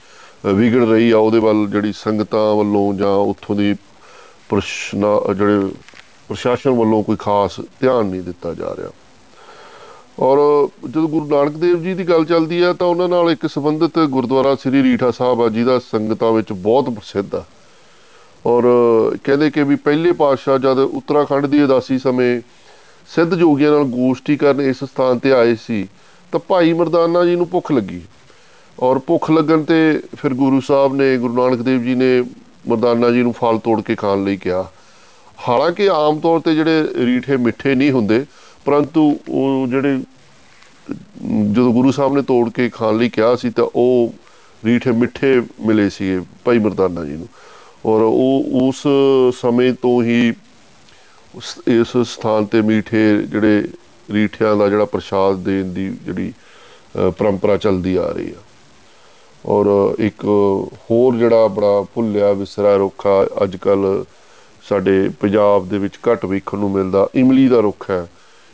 [0.45, 3.73] ਵਿਗੜ ਰਹੀ ਆ, ਉਹਦੇ ਵੱਲ ਜਿਹੜੀ ਸੰਗਤਾਂ ਵੱਲੋਂ ਜਾਂ ਉੱਥੋਂ ਦੀ
[4.49, 5.69] ਪ੍ਰਸ਼ਨਾ, ਜਿਹੜੇ
[6.27, 8.89] ਪ੍ਰਸ਼ਾਸਨ ਵੱਲੋਂ ਕੋਈ ਖਾਸ ਧਿਆਨ ਨਹੀਂ ਦਿੱਤਾ ਜਾ ਰਿਹਾ।
[10.19, 10.37] ਔਰ
[10.89, 14.55] ਜਦੋਂ ਗੁਰੂ ਨਾਨਕ ਦੇਵ ਜੀ ਦੀ ਗੱਲ ਚੱਲਦੀ ਹੈ ਤਾਂ ਉਹਨਾਂ ਨਾਲ ਇੱਕ ਸੰਬੰਧਿਤ ਗੁਰਦੁਆਰਾ
[14.55, 17.43] ਸ੍ਰੀ ਰੀਠਾ ਸਾਹਿਬ ਆ, ਜਿਹਦਾ ਸੰਗਤਾਂ ਵਿੱਚ ਬਹੁਤ ਪ੍ਰਸਿੱਧ ਆ।
[18.45, 18.63] ਔਰ
[19.23, 22.41] ਕਹਿੰਦੇ ਕਿ ਵੀ ਪਹਿਲੇ ਪਾਤਸ਼ਾਹ ਜਦ ਉੱਤਰਾਖੰਡ ਦੀ ਉਦਾਸੀ ਸਮੇਂ
[23.09, 25.87] ਸਿੱਧ ਜੋਗੀਆਂ ਨਾਲ ਗੋਸ਼ਟੀ ਕਰਨ ਇਸ ਸਥਾਨ ਤੇ ਆਏ ਸੀ
[26.31, 28.01] ਤਾਂ ਭਾਈ ਮਰਦਾਨਾ ਜੀ ਨੂੰ ਭੁੱਖ ਲੱਗੀ।
[28.79, 29.77] ਔਰ ਭੁੱਖ ਲੱਗਣ ਤੇ
[30.17, 32.23] ਫਿਰ ਗੁਰੂ ਸਾਹਿਬ ਨੇ ਗੁਰੂ ਨਾਨਕ ਦੇਵ ਜੀ ਨੇ
[32.67, 34.65] ਮਰਦਾਨਾ ਜੀ ਨੂੰ ਫਲ ਤੋੜ ਕੇ ਖਾਣ ਲਈ ਕਿਹਾ।
[35.39, 38.25] ਹਾਲਾਂਕਿ ਆਮ ਤੌਰ ਤੇ ਜਿਹੜੇ ਰੀਠੇ ਮਿੱਠੇ ਨਹੀਂ ਹੁੰਦੇ
[38.65, 43.67] ਪਰੰਤੂ ਉਹ ਜਿਹੜੇ ਅਮ, ਜਦੋਂ ਗੁਰੂ ਸਾਹਿਬ ਨੇ ਤੋੜ ਕੇ ਖਾਣ ਲਈ ਕਿਹਾ ਸੀ ਤਾਂ
[43.75, 44.13] ਉਹ
[44.65, 47.27] ਰੀਠੇ ਮਿੱਠੇ ਮਿਲੇ ਸੀਗੇ ਭਾਈ ਮਰਦਾਨਾ ਜੀ ਨੂੰ।
[47.85, 48.83] ਔਰ ਉਹ ਉਸ
[49.41, 50.33] ਸਮੇਂ ਤੋਂ ਹੀ
[51.35, 53.63] ਉਸ ਇਸ ਸਥਾਨ ਤੇ ਮਿੱਠੇ ਜਿਹੜੇ
[54.11, 56.33] ਰੀਠਿਆਂ ਦਾ ਜਿਹੜਾ ਪ੍ਰਸ਼ਾਦ ਦੇਣ ਦੀ ਜਿਹੜੀ
[56.97, 58.41] ਅ, ਪਰੰਪਰਾ ਚੱਲਦੀ ਆ ਰਹੀ ਆ।
[59.45, 60.25] ਔਰ ਇੱਕ
[60.91, 64.05] ਹੋਰ ਜਿਹੜਾ ਬੜਾ ਭੁੱਲਿਆ ਵਿਸਰਾ ਰੁੱਖ ਆ ਅੱਜ ਕੱਲ
[64.69, 68.07] ਸਾਡੇ ਪੰਜਾਬ ਦੇ ਵਿੱਚ ਘੱਟ ਵੇਖਣ ਨੂੰ ਮਿਲਦਾ ਇਮਲੀ ਦਾ ਰੁੱਖ ਹੈ।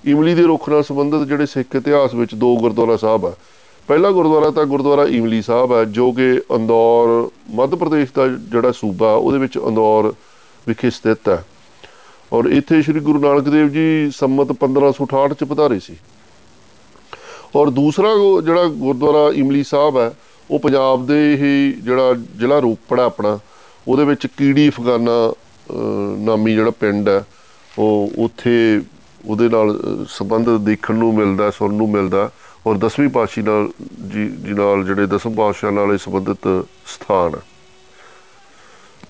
[0.05, 3.33] ਇਮਲੀ ਦੇ ਰੁੱਖ ਨਾਲ ਸੰਬੰਧਿਤ ਜਿਹੜੇ ਸਿੱਖ ਇਤਿਹਾਸ ਵਿੱਚ ਦੋ ਗੁਰਦੁਆਰਾ ਸਾਹਿਬ ਆ।
[3.87, 9.13] ਪਹਿਲਾ ਗੁਰਦੁਆਰਾ ਤਾਂ ਗੁਰਦੁਆਰਾ ਇਮਲੀ ਸਾਹਿਬ ਹੈ ਜੋ ਕਿ ਇੰਦੌਰ ਮੱਧ ਪ੍ਰਦੇਸ਼ ਦਾ ਜਿਹੜਾ ਸੂਬਾ
[9.13, 10.13] ਉਹਦੇ ਵਿੱਚ ਇੰਦੌਰ
[10.67, 11.43] ਵਿਖੇ ਸਥਿਤ ਹੈ।
[12.33, 15.95] ਔਰ ਇੱਥੇ ਸ੍ਰੀ ਗੁਰੂ ਨਾਨਕ ਦੇਵ ਜੀ ਸੰਮਤ 1568 ਚ ਪਧਾਰੇ ਸੀ।
[17.55, 20.11] ਔਰ ਦੂਸਰਾ ਉਹ ਜਿਹੜਾ ਗੁਰਦੁਆਰਾ ਇਮਲੀ ਸਾਹਿਬ ਹੈ
[20.51, 23.39] ਉਹ ਪੰਜਾਬ ਦੇ ਹੀ ਜਿਹੜਾ ਜ਼ਿਲ੍ਹਾ ਰੋਪੜ ਹੈ ਆਪਣਾ
[23.87, 25.33] ਉਹਦੇ ਵਿੱਚ ਕੀੜੀ ਫਗਾਨਾ
[25.71, 27.25] ਅਹ, ਨਾਮੀ ਜਿਹੜਾ ਪਿੰਡ ਹੈ
[27.79, 28.81] ਉਹ ਉੱਥੇ
[29.25, 32.29] ਉਹਦੇ ਨਾਲ ਅਹ, ਸੰਬੰਧ ਦੇਖਣ ਨੂੰ ਮਿਲਦਾ ਸੁਣਨ ਨੂੰ ਮਿਲਦਾ।
[32.67, 33.69] ਔਰ ਦਸਵੀਂ ਪਾਤਸ਼ਾਹੀ ਨਾਲ
[34.13, 37.39] ਜੀ ਜੀ ਨਾਲ ਜਿਹੜੇ ਦਸਮ ਪਾਤਸ਼ਾਹ ਨਾਲ ਇਹ ਸੰਬੰਧਿਤ ਸਥਾਨ ਹੈ।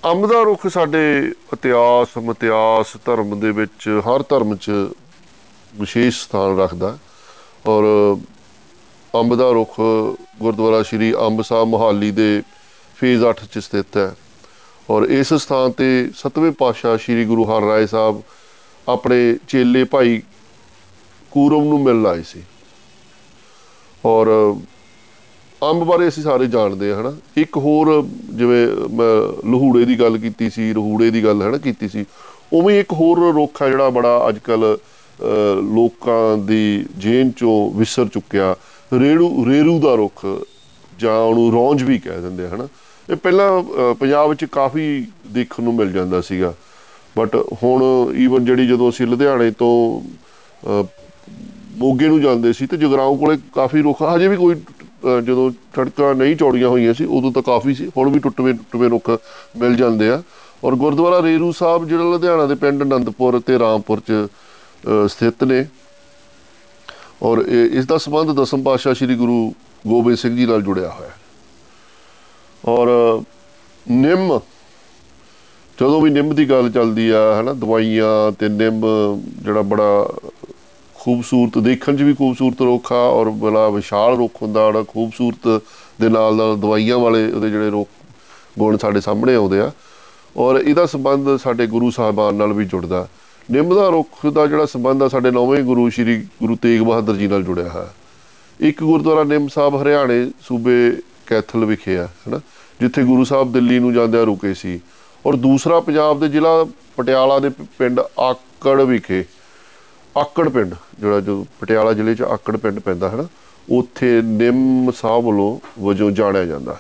[0.06, 1.00] ਅੰਬ ਦਾ ਰੁੱਖ ਸਾਡੇ
[1.54, 4.72] ਇਤਿਹਾਸ ਮਿਤਿਹਾਸ ਧਰਮ ਦੇ ਵਿੱਚ ਹਰ ਧਰਮ 'ਚ
[5.74, 6.98] ਵਿਸ਼ੇਸ਼ ਸਥਾਨ ਰੱਖਦਾ ਹੈ।
[7.66, 7.86] ਔਰ
[9.14, 9.74] ਅੰਬ ਦਾ ਰੁੱਖ
[10.40, 12.42] ਗੁਰਦੁਆਰਾ ਸ਼੍ਰੀ ਅੰਬ ਸਾਹਿਬ ਮੋਹਾਲੀ ਦੇ
[12.98, 14.14] ਫੇਜ਼ 8 'ਚ ਸਥਿਤ ਹੈ
[14.90, 18.22] ਔਰ ਇਸ ਸਥਾਨ ਤੇ ਸਤਵੇਂ ਪਾਤਸ਼ਾਹ ਸ਼੍ਰੀ ਗੁਰੂ ਹਰਿਰਾਏ ਸਾਹਿਬ
[18.88, 20.22] ਆਪਣੇ ਚੇਲੇ ਭਾਈ
[21.32, 22.44] ਕੂਰਮ ਨੂੰ ਮਿਲਣ ਆਏ ਸੀ
[24.04, 24.28] ਔਰ
[25.64, 29.14] ਅੰਬ ਬਾਰੇ ਅਸੀਂ ਸਾਰੇ ਜਾਣਦੇ ਹਾਂ ਹਨਾ। ਇੱਕ ਹੋਰ ਜਿਵੇਂ ਮੈਂ
[29.52, 32.06] ਲਹੂੜੇ ਦੀ ਗੱਲ ਕੀਤੀ ਸੀ ਰਹੂੜੇ ਦੀ ਗੱਲ ਹਨਾ ਕੀਤੀ ਸੀ।
[32.54, 34.78] ਉਵੇਂ ਇੱਕ ਹੋਰ ਰੁੱਖ ਆ ਜਿਹੜਾ ਬੜਾ ਅੱਜ ਕੱਲ
[35.76, 38.56] ਲੋਕਾਂ ਦੀ ਜੇਨ ਚੋਂ ਵਿਸਰ ਚੁੱਕਿਆ।
[38.94, 40.26] ਰੇੜੂ ਰੇਰੂ ਦਾ ਰੁੱਖ
[41.00, 42.68] ਜਾਂ ਉਹਨੂੰ ਰੌਂਜ ਵੀ ਕਹਿ ਦਿੰਦੇ ਆ ਹਨਾ।
[43.10, 46.54] ਇਹ ਪਹਿਲਾਂ ਅ, ਪੰਜਾਬ ਵਿੱਚ ਕਾਫੀ ਦੇਖਣ ਨੂੰ ਮਿਲ ਜਾਂਦਾ ਸੀਗਾ।
[47.18, 47.84] ਬਟ ਹੁਣ
[48.18, 49.74] ਈਵਨ ਜਿਹੜੀ ਜਦੋਂ ਅਸੀਂ ਲੁਧਿਆਣੇ ਤੋਂ
[50.68, 50.86] ਅ,
[51.78, 54.75] ਮੋਗੇ ਨੂੰ ਜਾਂਦੇ ਸੀ ਤੇ ਜਗਰਾਉਂ ਕੋਲੇ ਕਾਫੀ ਰੁੱਖ ਹਜੇ ਵੀ ਕੋਈ ਅ,
[55.26, 59.10] ਜਦੋਂ ਸੜਕਾਂ ਨਹੀਂ ਚੌੜੀਆਂ ਹੋਈਆਂ ਸੀ ਉਦੋਂ ਤਾਂ ਕਾਫੀ ਸੀ ਹੁਣ ਵੀ ਟੁੱਟਵੇਂ ਟੁੱਟਵੇਂ ਰੁੱਖ
[59.58, 60.24] ਮਿਲ ਜਾਂਦੇ ਆ।
[60.64, 65.66] ਔਰ ਗੁਰਦੁਆਰਾ ਰੇਰੂ ਸਾਹਿਬ ਜਿਹੜਾ ਲੁਧਿਆਣਾ ਦੇ ਪਿੰਡ ਅਨੰਦਪੁਰ ਤੇ ਰਾਮਪੁਰ ਚ ਅ, ਸਥਿਤ ਨੇ।
[67.24, 69.54] ਔਰ ਇਹ- ਇਸ ਦਾ ਸੰਬੰਧ ਦਸਮ ਪਾਤਸ਼ਾਹ ਸ੍ਰੀ ਗੁਰੂ
[69.88, 71.16] ਗੋਬਿੰਦ ਸਿੰਘ ਜੀ ਨਾਲ ਜੁੜਿਆ ਹੋਇਆ ਹੈ।
[72.66, 72.88] ਔਰ
[73.92, 74.40] ਨਿੰਮ
[75.82, 78.86] ਜਦੋਂ ਵੀ ਨਿੰਮ ਦੀ ਗੱਲ ਚੱਲਦੀ ਆ ਹਨਾ ਦਵਾਈਆਂ ਤੇ ਨਿੰਮ
[79.26, 80.14] ਜਿਹੜਾ ਬੜਾ
[81.06, 85.62] ਖੂਬਸੂਰਤ, ਦੇਖਣ 'ਚ ਵੀ ਖੂਬਸੂਰਤ ਰੁੱਖ ਆ ਔਰ ਬੜਾ ਵਿਸ਼ਾਲ ਰੁੱਖ ਹੁੰਦਾ ਬੜਾ ਖੂਬਸੂਰਤ
[86.02, 87.90] ਦੇ ਨਾਲ ਨਾਲ ਦਵਾਈਆਂ ਵਾਲੇ ਉਹਦੇ ਜਿਹੜੇ ਰੁੱਖ,
[88.60, 89.72] ਗੁਣ ਸਾਡੇ ਸਾਹਮਣੇ ਆਉਂਦੇ ਆ।
[90.38, 93.08] ਔਰ ਇਹਦਾ ਸੰਬੰਧ ਸਾਡੇ ਗੁਰੂ ਸਾਹਿਬਾਨ ਨਾਲ ਵੀ ਜੁੜਦਾ।
[93.52, 97.28] ਨਿੰਮ ਦਾ ਰੁੱਖ ਦਾ ਜਿਹੜਾ ਸੰਬੰਧ ਆ ਸਾਡੇ ਨੌਵੇਂ ਗੁਰੂ ਸ਼੍ਰੀ ਗੁਰੂ ਤੇਗ ਬਹਾਦਰ ਜੀ
[97.28, 97.94] ਨਾਲ ਜੁੜਿਆ ਹੈ
[98.60, 100.98] ਇੱਕ ਗੁਰਦੁਆਰਾ ਨਿੰਮ ਸਾਹਿਬ ਹਰਿਆਣੇ ਸੂਬੇ
[101.28, 102.42] ਕੈਥਲ ਵਿਖੇ ਆ, ਹਨਾ?
[102.80, 104.80] ਜਿੱਥੇ ਗੁਰੂ ਸਾਹਿਬ ਦਿੱਲੀ ਨੂੰ ਜਾਂਦਿਆਂ ਰੁਕੇ ਸੀ।
[105.26, 109.26] ਔਰ ਦੂਸਰਾ ਪੰਜਾਬ ਦੇ ਜ਼ਿਲ੍ਹਾ ਪਟਿਆਲਾ ਦੇ ਪ- ਪਿੰਡ ਆਕੜ ਵਿਖੇ
[110.18, 113.28] ਆਕੜ ਪਿੰਡ ਜਿਹੜਾ ਜੋ ਪਟਿਆਲਾ ਜ਼ਿਲ੍ਹੇ 'ਚ ਆਕੜ ਪਿੰਡ ਪੈਂਦਾ ਹੈ ਨਾ
[113.72, 116.80] ਉੱਥੇ ਨਿੰਮ ਸਾਹਿਬ ਵੱਲੋਂ ਵਜੋਂ ਜਾਣਿਆ ਜਾਂਦਾ।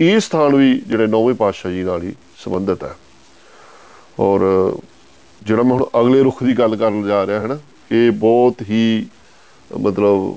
[0.00, 2.96] ਇਹ ਸਥਾਨ ਵੀ ਜਿਹੜੇ ਨੌਵੇਂ ਪਾਤਸ਼ਾਹ ਜੀ ਨਾਲ ਹੀ ਸੰਬੰਧਿਤ ਹੈ।
[4.20, 4.40] ਔਰ
[5.42, 7.58] ਜਿਹੜਾ ਮੈਂ ਹੁਣ ਅਗਲੇ ਰੁੱਖ ਦੀ ਗੱਲ ਕਰਨ ਜਾ ਰਿਹਾ ਹੈ ਨਾ
[7.92, 9.06] ਇਹ ਬਹੁਤ ਹੀ
[9.80, 10.36] ਮਤਲਬ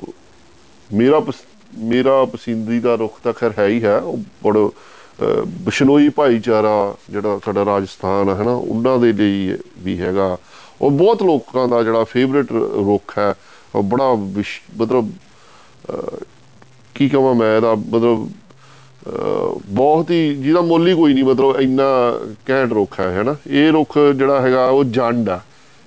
[0.94, 4.70] ਮੇਰਾ ਪਸ- ਮੇਰਾ ਪਸੰਦੀਦਾ ਰੁੱਖ ਤਾਂ ਖੈਰ ਹੈ ਹੀ ਹੈ ਉਹ ਬੜਾ
[5.22, 10.38] ਅਹ, ਬਿਸ਼ਨੋਈ ਭਾਈਚਾਰਾ ਜਿਹੜਾ ਸਾਡਾ ਰਾਜਸਥਾਨ ਹੈ ਨਾ ਉਹਨਾਂ ਦੇ ਲਈ ਵੀ ਹੈਗਾ।
[10.82, 12.52] ਉਹ ਬਹੁਤ ਲੋਕਾਂ ਦਾ ਜਿਹੜਾ ਫੇਵਰਿਟ
[12.86, 13.34] ਰੁੱਖ ਹੈ
[13.76, 15.10] ਉਹ ਬੜਾ ਵਿਸ਼- ਮਤਲਬ
[15.90, 16.18] ਅਹ,
[16.96, 18.30] ਕੀ ਕਹਾਂ ਮੈਂ ਇਹਦਾ ਮਤਲਬ
[19.08, 21.84] ਅਹ, ਬਹੁਤ ਹੀ ਜਿਹਦਾ ਮੁੱਲ ਹੀ ਕੋਈ ਨਹੀਂ ਮਤਲਬ ਇੰਨਾ
[22.50, 23.36] ਘੈਂਟ ਰੁੱਖ ਹੈ ਹੈਨਾ?
[23.48, 25.40] ਇਹ ਰੁੱਖ ਜਿਹੜਾ ਹੈਗਾ ਉਹ ਜੰਡ ਆ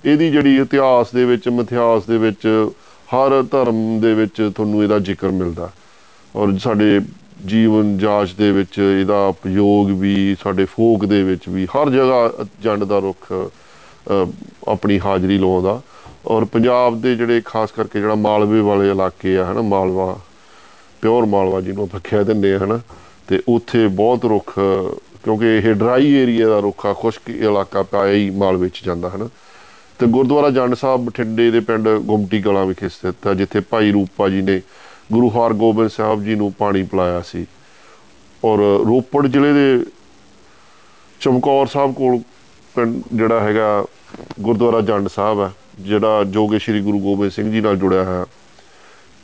[0.04, 2.68] ਇਹਦੀ ਜਿਹੜੀ ਇਤਿਹਾਸ ਦੇ ਵਿੱਚ ਮਿਥਿਹਾਸ ਦੇ ਵਿੱਚ
[3.14, 5.70] ਹਰ ਧਰਮ ਦੇ ਵਿੱਚ ਤੁਹਾਨੂੰ ਇਹਦਾ ਜ਼ਿਕਰ ਮਿਲਦਾ।
[6.37, 7.00] ਔਰ ਸਾਡੇ
[7.47, 12.32] ਜੀਵਨ ਜਾਚ ਦੇ ਵਿੱਚ ਇਹਦਾ ਉਪਯੋਗ ਵੀ ਸਾਡੇ ਫੋਕ ਦੇ ਵਿੱਚ ਵੀ ਹਰ ਜਗ੍ਹਾ
[12.62, 13.49] ਜੰਡ ਦਾ ਰੁੱਖ ਅਹ,
[14.69, 15.81] ਆਪਣੀ ਹਾਜ਼ਰੀ ਲਵਾਉਂਦਾ
[16.26, 20.19] ਔਰ ਪੰਜਾਬ ਦੇ ਜਿਹੜੇ ਖਾਸ ਕਰਕੇ ਜਿਹੜਾ ਮਾਲਵੇ ਵਾਲੇ ਇਲਾਕੇ ਆ, ਹਨਾ, ਮਾਲਵਾ,
[21.02, 22.81] ਪਿਓਰ ਮਾਲਵਾ ਜਿਹਨੂੰ ਆਪਾਂ ਕਹਿ ਦਿੰਦੇ ਆ, ਹਨਾ,
[23.29, 24.52] ਤੇ ਉੱਥੇ ਬਹੁਤ ਰੁੱਖ,
[25.25, 29.29] ਕਿਉਂਕਿ ਇਹ ਡਰਾਈ ਏਰੀਆ ਦਾ ਰੁੱਖ ਆ, ਖੁਸ਼ਕ ਇਲਾਕਾ ਪਾਇਆ ਹੀ ਮਾਲਵੇ ਚ ਜਾਂਦਾ, ਹਨਾ।
[29.99, 34.29] ਤੇ ਗੁਰਦੁਆਰਾ ਜੰਡ ਸਾਹਿਬ ਬਠਿੰਡੇ ਦੇ ਪਿੰਡ ਗੁਮਟੀ ਕਲਾਂ ਵਿਖੇ ਸਥਿਤ ਹੈ ਜਿੱਥੇ ਭਾਈ ਰੂਪਾ
[34.29, 34.61] ਜੀ ਨੇ
[35.12, 37.47] ਗੁਰੂ ਹਰਗੋਬਿੰਦ ਸਾਹਿਬ ਜੀ ਨੂੰ ਪਾਣੀ ਪਿਲਾਇਆ ਸੀ।
[38.45, 39.85] ਔਰ ਰੋਪੜ ਜ਼ਿਲ੍ਹੇ ਦੇ
[41.21, 42.19] ਚਮਕੌਰ ਸਾਹਿਬ ਕੋਲ
[42.75, 43.85] ਪਿੰਡ ਜਿਹੜਾ ਹੈਗਾ
[44.40, 45.50] ਗੁਰਦੁਆਰਾ ਜੰਡ ਸਾਹਿਬ ਹੈ,
[45.81, 48.25] ਜਿਹੜਾ ਜੋ ਕਿ ਸ੍ਰੀ ਗੁਰੂ ਗੋਬਿੰਦ ਸਿੰਘ ਜੀ ਨਾਲ ਜੁੜਿਆ ਹੈ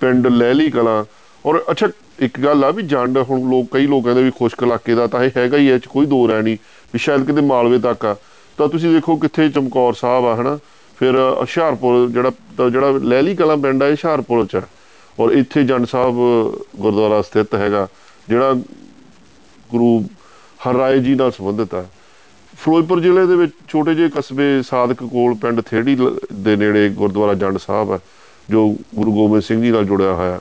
[0.00, 1.04] ਪਿੰਡ ਲਹਿਲੀ ਕਲਾਂ।
[1.44, 1.88] ਔਰ ਅੱਛਾ,
[2.20, 5.22] ਇੱਕ ਗੱਲ ਆ ਵੀ ਜੰਡ ਹੁਣ ਲੋਕ, ਕਈ ਲੋਕ ਕਹਿੰਦੇ ਵੀ ਖੁਸ਼ਕ ਇਲਾਕੇ ਦਾ ਤਾਂ
[5.24, 6.56] ਇਹ ਹੈਗਾ ਹੀ ਐ ਚ ਕੋਈ ਦੋ ਰਹਿ ਨਹੀਂ,
[6.92, 8.14] ਵੀ ਸ਼ਾਇਦ ਕਿਤੇ ਮਾਲਵੇ ਤੱਕ ਆ।
[8.58, 10.58] ਤਾਂ ਤੁਸੀਂ ਦੇਖੋ ਕਿੱਥੇ ਚਮਕੌਰ ਸਾਹਿਬ ਆ, ਹਨਾ?
[10.98, 14.66] ਫਿਰ ਹੁਸ਼ਿਆਰਪੁਰ, ਜਿਹੜਾ ਤਾਂ ਜਿਹੜਾ ਲਹਿਲੀ ਕਲਾਂ ਪਿੰਡ ਆ, ਇਹ ਹੁਸ਼ਿਆਰਪੁਰ ਚ ਹੈ
[15.18, 16.14] ਔਰ ਇੱਥੇ ਜੰਡ ਸਾਹਿਬ
[16.76, 17.86] ਗੁਰਦੁਆਰਾ ਸਥਿਤ ਹੈਗਾ,
[18.28, 18.54] ਜਿਹੜਾ
[19.70, 20.04] ਗੁਰੂ
[20.60, 21.84] ਹਰਰਾਏ ਜੀ ਨਾਲ ਸੰਬੰਧਿਤ ਹੈ
[22.58, 27.34] ਫਿਰੋਜ਼ਪੁਰ ਜ਼ਿਲ੍ਹੇ ਦੇ ਵਿੱਚ ਛੋਟੇ ਜਿਹੇ ਕਸਬੇ ਸਾਦਕ ਕੋਲ ਪਿੰਡ ਥੇੜੀ ਲ- ਦੇ ਨੇੜੇ ਗੁਰਦੁਆਰਾ
[27.34, 27.98] ਜੰਡ ਸਾਹਿਬ ਹੈ
[28.50, 30.40] ਜੋ ਗੁਰੂ ਗੋਬਿੰਦ ਸਿੰਘ ਜੀ ਨਾਲ ਜੁੜਿਆ ਹੋਇਆ ਹੈ।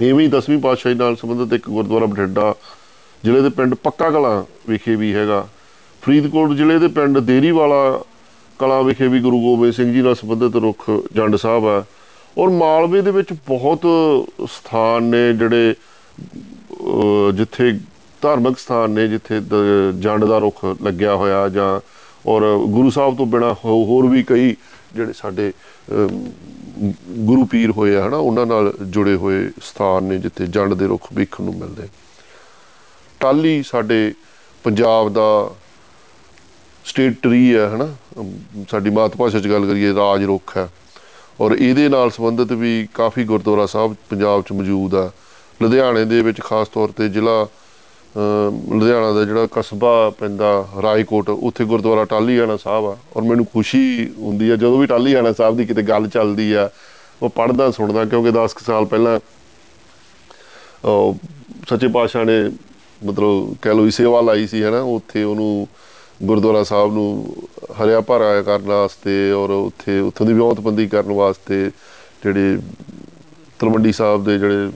[0.00, 2.54] ਇਵੇਂ ਹੀ 10ਵੀਂ ਪਾਤਸ਼ਾਹੀ ਨਾਲ ਸੰਬੰਧਿਤ ਇੱਕ ਗੁਰਦੁਆਰਾ ਬਠਿੰਡਾ
[3.24, 5.48] ਜ਼ਿਲ੍ਹੇ ਦੇ ਪਿੰਡ ਪੱਕਾ ਕਲਾਂ ਵਿਖੇ ਵੀ ਹੈਗਾ।
[6.02, 8.00] ਫਰੀਦਕੋਟ ਜ਼ਿਲ੍ਹੇ ਦੇ ਪਿੰਡ ਦੇਰੀਵਾਲਾ
[8.58, 11.84] ਕਲਾਂ ਵਿਖੇ ਵੀ ਗੁਰੂ ਗੋਬਿੰਦ ਸਿੰਘ ਜੀ ਨਾਲ ਸੰਬੰਧਿਤ ਰੁੱਖ ਜੰਡ ਸਾਹਿਬ ਹੈ।
[12.38, 13.86] ਔਰ ਮਾਲਵੇ ਦੇ ਵਿੱਚ ਬਹੁਤ
[14.46, 15.74] ਸਥਾਨ ਨੇ ਜਿਹੜੇ
[16.72, 17.78] ਅਹ, ਜਿੱਥੇ
[18.22, 21.80] ਧਾਰਮਿਕ ਸਥਾਨ ਨੇ ਜਿੱਥੇ ਦ- ਜੰਡ ਦਾ ਰੁੱਖ ਲੱਗਿਆ ਹੋਇਆ ਜਾਂ
[22.26, 24.56] ਔਰ ਗੁਰੂ ਸਾਹਿਬ ਤੋਂ ਬਿਨਾ ਹੋਰ ਵੀ ਕਈ
[24.94, 25.52] ਜਿਹੜੇ ਸਾਡੇ
[25.92, 26.08] ਅਹ,
[27.10, 31.06] ਗੁਰੂ ਪੀਰ ਹੋਏ ਆ ਹਨਾ ਉਹਨਾਂ ਨਾਲ ਜੁੜੇ ਹੋਏ ਸਥਾਨ ਨੇ ਜਿੱਥੇ ਜੰਡ ਦੇ ਰੁੱਖ
[31.14, 31.88] ਵੇਖਣ ਨੂੰ ਮਿਲਦੇ
[33.20, 34.14] ਟਾਲੀ ਸਾਡੇ
[34.64, 35.50] ਪੰਜਾਬ ਦਾ
[36.84, 37.84] ਸਟੇਟ ਟਰੀ ਹੈ ਹਨਾ
[38.20, 38.32] ਅਮ,
[38.70, 40.68] ਸਾਡੀ ਮਾਤ ਭਾਸ਼ਾ 'ਚ ਗੱਲ ਕਰੀਏ ਰਾਜ ਰੁੱਖ ਹੈ।
[41.40, 45.10] ਔਰ ਇਹਦੇ ਨਾਲ ਸੰਬੰਧਿਤ ਵੀ ਕਾਫੀ ਗੁਰਦੁਆਰਾ ਸਾਹਿਬ ਪੰਜਾਬ 'ਚ ਮੌਜੂਦ ਆ।
[45.62, 47.48] ਲੁਧਿਆਣੇ ਦੇ ਵਿੱਚ ਖਾਸ ਤੌਰ ਤੇ ਜ਼ਿਲ੍ਹਾ ਅਮ,
[48.14, 50.50] ਲੁਧਿਆਣਾ ਦਾ ਜਿਹੜਾ ਕਸਬਾ ਪੈਂਦਾ
[50.82, 53.82] ਰਾਏਕੋਟ ਉੱਥੇ ਗੁਰਦੁਆਰਾ ਟਾਲੀਆਣਾ ਸਾਹਿਬ ਆ ਔਰ ਮੈਨੂੰ ਖੁਸ਼ੀ
[54.18, 56.68] ਹੁੰਦੀ ਆ ਜਦੋਂ ਵੀ ਟਾਲੀਆਣਾ ਸਾਹਿਬ ਦੀ ਕਿਤੇ ਗੱਲ ਚੱਲਦੀ ਆ
[57.22, 59.18] ਉਹ ਪੜ੍ਹਦਾ ਸੁਣਦਾ ਕਿਉਂਕਿ 10 ਕੁ ਸਾਲ ਪਹਿਲਾਂ
[60.84, 61.14] ਉਹ
[61.68, 62.38] ਸੱਚੇ ਪਾਤਸ਼ਾਹ ਨੇ
[63.02, 65.66] ਮਤਲਬ ਕਹਿ ਲਓ ਵੀ ਸੇਵਾ ਲਾਈ ਸੀ ਹਨਾ ਉੱਥੇ ਉਹਨੂੰ
[66.22, 67.34] ਗੁਰਦੁਆਰਾ ਸਾਹਿਬ ਨੂੰ
[67.82, 71.70] ਹਰਿਆ ਭਰਿਆ ਕਰਨ ਵਾਸਤੇ ਔਰ ਉੱਥੇ ਉੱਥੋਂ ਦੀ ਵਿਉਂਤਬੰਦੀ ਕਰਨ ਵਾਸਤੇ
[72.24, 72.58] ਜਿਹੜੇ
[73.60, 74.72] ਤਲਵੰਡੀ ਸਾਹਿਬ ਦੇ ਜਿਹੜੇ ਅਹ,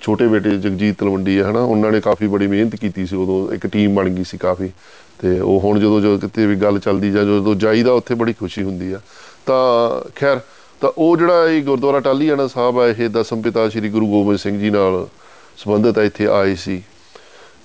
[0.00, 1.60] ਛੋਟੇ ਬੇਟੇ ਜਗਜੀਤ ਤਲਵੰਡੀ ਹੈ, ਹਨਾ?
[1.60, 4.70] ਉਹਨਾਂ ਨੇ ਕਾਫੀ ਬੜੀ ਮਿਹਨਤ ਕੀਤੀ ਸੀ, ਉਦੋਂ ਇੱਕ ਟੀਮ ਬਣ ਗਈ ਸੀ ਕਾਫੀ।
[5.18, 8.62] ਤੇ ਉਹ ਹੁਣ ਜਦੋਂ ਜਦੋਂ ਕਿਤੇ ਵੀ ਗੱਲ ਚੱਲਦੀ ਜਾਂ ਜਦੋਂ ਜਾਈਦਾ, ਉੱਥੇ ਬੜੀ ਖੁਸ਼ੀ
[8.62, 9.00] ਹੁੰਦੀ ਆ।
[9.46, 10.40] ਤਾਂ ਖੈਰ,
[10.80, 14.60] ਤਾਂ ਉਹ ਜਿਹੜਾ ਇਹ ਗੁਰਦੁਆਰਾ ਟਾਲੀਆਣਾ ਸਾਹਿਬ ਆ, ਇਹ ਦਸਮ ਪਿਤਾ ਸ੍ਰੀ ਗੁਰੂ ਗੋਬਿੰਦ ਸਿੰਘ
[14.60, 15.08] ਜੀ ਨਾਲ
[15.56, 16.82] ਸੰਬੰਧਿਤ ਆ, ਇੱਥੇ ਆਏ ਸੀ।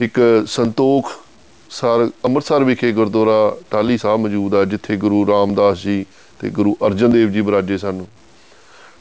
[0.02, 1.12] ਇੱਕ ਸੰਤੋਖ
[1.70, 6.06] ਸਰ, ਅੰਮ੍ਰਿਤਸਰ ਵਿਖੇ ਗੁਰਦੁਆਰਾ ਟਾਲੀ ਸਾਹਿਬ ਮੌਜੂਦ ਆ, ਜਿੱਥੇ ਗੁਰੂ ਰਾਮਦਾਸ ਜੀ
[6.40, 8.06] ਤੇ ਗੁਰੂ ਅਰਜਨ ਦੇਵ ਜੀ ਬਰਾਜੇ ਸਨ।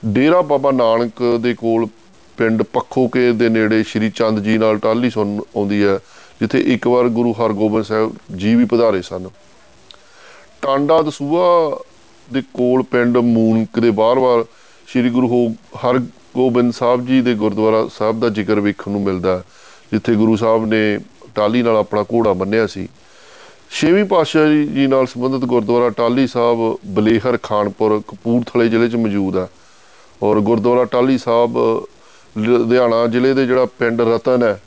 [0.07, 1.87] ਡੇਰਾ ਬਾਬਾ ਨਾਨਕ ਦੇ ਕੋਲ
[2.37, 5.99] ਪਿੰਡ ਪੱਖੋਕੇ ਦੇ ਨੇੜੇ ਸ਼੍ਰੀ ਚੰਦ ਜੀ ਨਾਲ ਟਾਲੀ ਸੁਣ ਆਉਂਦੀ ਹੈ
[6.41, 9.29] ਜਿੱਥੇ ਇੱਕ ਵਾਰ ਗੁਰੂ ਹਰਗੋਬਿੰਦ ਸਾਹਿਬ ਜੀ ਵੀ ਪਧਾਰੇ ਸਨ।
[10.63, 11.79] ਟਾਂਡਾ ਦਸੂਆ
[12.33, 14.45] ਦੇ ਕੋਲ ਪਿੰਡ ਮੂਨਕ ਦੇ ਬਾਹਰ-ਬਾਹਰ
[14.87, 19.43] ਸ਼੍ਰੀ ਗੁਰੂ ਹੋ- ਹਰਗੋਬਿੰਦ ਸਾਹਿਬ ਜੀ ਦੇ ਗੁਰਦੁਆਰਾ ਸਾਹਿਬ ਦਾ ਜ਼ਿਕਰ ਵੇਖਣ ਨੂੰ ਮਿਲਦਾ ਹੈ,
[19.93, 20.99] ਜਿੱਥੇ ਗੁਰੂ ਸਾਹਿਬ ਨੇ
[21.35, 22.89] ਟਾਲੀ ਨਾਲ ਆਪਣਾ ਘੋੜਾ ਬੰਨਿਆ ਸੀ।
[23.71, 29.47] ਛੇਵੀਂ ਪਾਤਸ਼ਾਹ ਜੀ ਨਾਲ ਸੰਬੰਧਿਤ ਗੁਰਦੁਆਰਾ ਟਾਲੀ ਸਾਹਿਬ ਬਲੇਹਰ ਖਾਨਪੁਰ ਕਪੂਰਥਲੇ ਜ਼ਿਲ੍ਹੇ 'ਚ ਮੌਜੂਦ ਹੈ
[30.23, 31.59] ਔਰ ਗੁਰਦੁਆਰਾ ਟਾਲੀ ਸਾਹਿਬ
[32.39, 34.61] ਲੁਧਿਆਣਾ ਜ਼ਿਲ੍ਹੇ ਦੇ ਜਿਹੜਾ ਪਿੰਡ ਰਤਨ ਹੈ